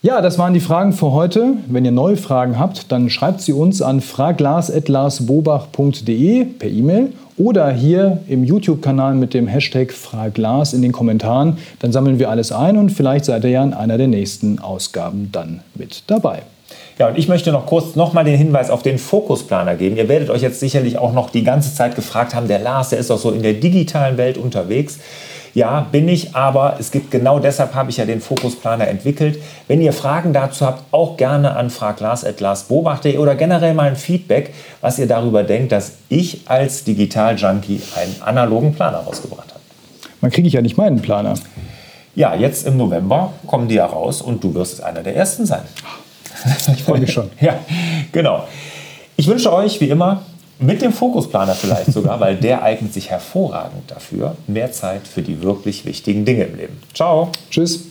Ja, 0.00 0.20
das 0.20 0.38
waren 0.38 0.54
die 0.54 0.60
Fragen 0.60 0.92
für 0.92 1.10
heute. 1.10 1.54
Wenn 1.66 1.84
ihr 1.84 1.90
neue 1.90 2.16
Fragen 2.16 2.56
habt, 2.56 2.92
dann 2.92 3.10
schreibt 3.10 3.40
sie 3.40 3.52
uns 3.52 3.82
an 3.82 4.00
fraglas.larsbobach.de 4.00 6.44
per 6.44 6.70
E-Mail 6.70 7.12
oder 7.36 7.72
hier 7.72 8.20
im 8.28 8.44
YouTube-Kanal 8.44 9.16
mit 9.16 9.34
dem 9.34 9.48
Hashtag 9.48 9.92
Fraglas 9.92 10.72
in 10.72 10.82
den 10.82 10.92
Kommentaren. 10.92 11.58
Dann 11.80 11.90
sammeln 11.90 12.20
wir 12.20 12.30
alles 12.30 12.52
ein 12.52 12.76
und 12.76 12.90
vielleicht 12.90 13.24
seid 13.24 13.42
ihr 13.42 13.50
ja 13.50 13.64
in 13.64 13.74
einer 13.74 13.98
der 13.98 14.06
nächsten 14.06 14.60
Ausgaben 14.60 15.30
dann 15.32 15.62
mit 15.74 16.04
dabei. 16.06 16.42
Ja, 17.00 17.08
und 17.08 17.18
ich 17.18 17.26
möchte 17.26 17.50
noch 17.50 17.66
kurz 17.66 17.96
nochmal 17.96 18.22
den 18.22 18.38
Hinweis 18.38 18.70
auf 18.70 18.84
den 18.84 18.98
Fokusplaner 18.98 19.74
geben. 19.74 19.96
Ihr 19.96 20.08
werdet 20.08 20.30
euch 20.30 20.42
jetzt 20.42 20.60
sicherlich 20.60 20.98
auch 20.98 21.12
noch 21.12 21.30
die 21.30 21.42
ganze 21.42 21.74
Zeit 21.74 21.96
gefragt 21.96 22.36
haben, 22.36 22.46
der 22.46 22.60
Lars, 22.60 22.90
der 22.90 23.00
ist 23.00 23.10
doch 23.10 23.18
so 23.18 23.32
in 23.32 23.42
der 23.42 23.54
digitalen 23.54 24.16
Welt 24.16 24.38
unterwegs. 24.38 25.00
Ja, 25.54 25.86
bin 25.90 26.08
ich, 26.08 26.34
aber 26.34 26.76
es 26.78 26.90
gibt 26.90 27.10
genau 27.10 27.38
deshalb 27.38 27.74
habe 27.74 27.90
ich 27.90 27.96
ja 27.96 28.04
den 28.04 28.20
Fokusplaner 28.20 28.88
entwickelt. 28.88 29.38
Wenn 29.66 29.80
ihr 29.80 29.92
Fragen 29.92 30.32
dazu 30.32 30.66
habt, 30.66 30.82
auch 30.92 31.16
gerne 31.16 31.56
an 31.56 31.70
fraglars.larsbobach.de 31.70 33.18
oder 33.18 33.34
generell 33.34 33.74
mal 33.74 33.88
ein 33.88 33.96
Feedback, 33.96 34.54
was 34.80 34.98
ihr 34.98 35.06
darüber 35.06 35.42
denkt, 35.42 35.72
dass 35.72 35.92
ich 36.08 36.42
als 36.46 36.84
Digital-Junkie 36.84 37.80
einen 37.96 38.22
analogen 38.22 38.74
Planer 38.74 38.98
rausgebracht 38.98 39.50
habe. 39.50 39.60
Man 40.20 40.30
kriege 40.30 40.48
ich 40.48 40.54
ja 40.54 40.62
nicht 40.62 40.76
meinen 40.76 41.00
Planer. 41.00 41.34
Ja, 42.14 42.34
jetzt 42.34 42.66
im 42.66 42.76
November 42.76 43.32
kommen 43.46 43.68
die 43.68 43.76
ja 43.76 43.86
raus 43.86 44.22
und 44.22 44.42
du 44.42 44.54
wirst 44.54 44.82
einer 44.82 45.02
der 45.02 45.14
Ersten 45.14 45.46
sein. 45.46 45.62
Ich 46.74 46.84
freue 46.84 47.00
mich 47.00 47.12
schon. 47.12 47.30
ja, 47.40 47.58
genau. 48.12 48.44
Ich 49.16 49.26
wünsche 49.26 49.52
euch 49.52 49.80
wie 49.80 49.88
immer 49.88 50.22
mit 50.58 50.82
dem 50.82 50.92
Fokusplaner 50.92 51.54
vielleicht 51.54 51.92
sogar, 51.92 52.20
weil 52.20 52.36
der 52.36 52.62
eignet 52.62 52.92
sich 52.92 53.10
hervorragend 53.10 53.90
dafür. 53.90 54.36
Mehr 54.46 54.72
Zeit 54.72 55.06
für 55.06 55.22
die 55.22 55.42
wirklich 55.42 55.84
wichtigen 55.84 56.24
Dinge 56.24 56.44
im 56.44 56.56
Leben. 56.56 56.82
Ciao. 56.94 57.30
Tschüss. 57.50 57.86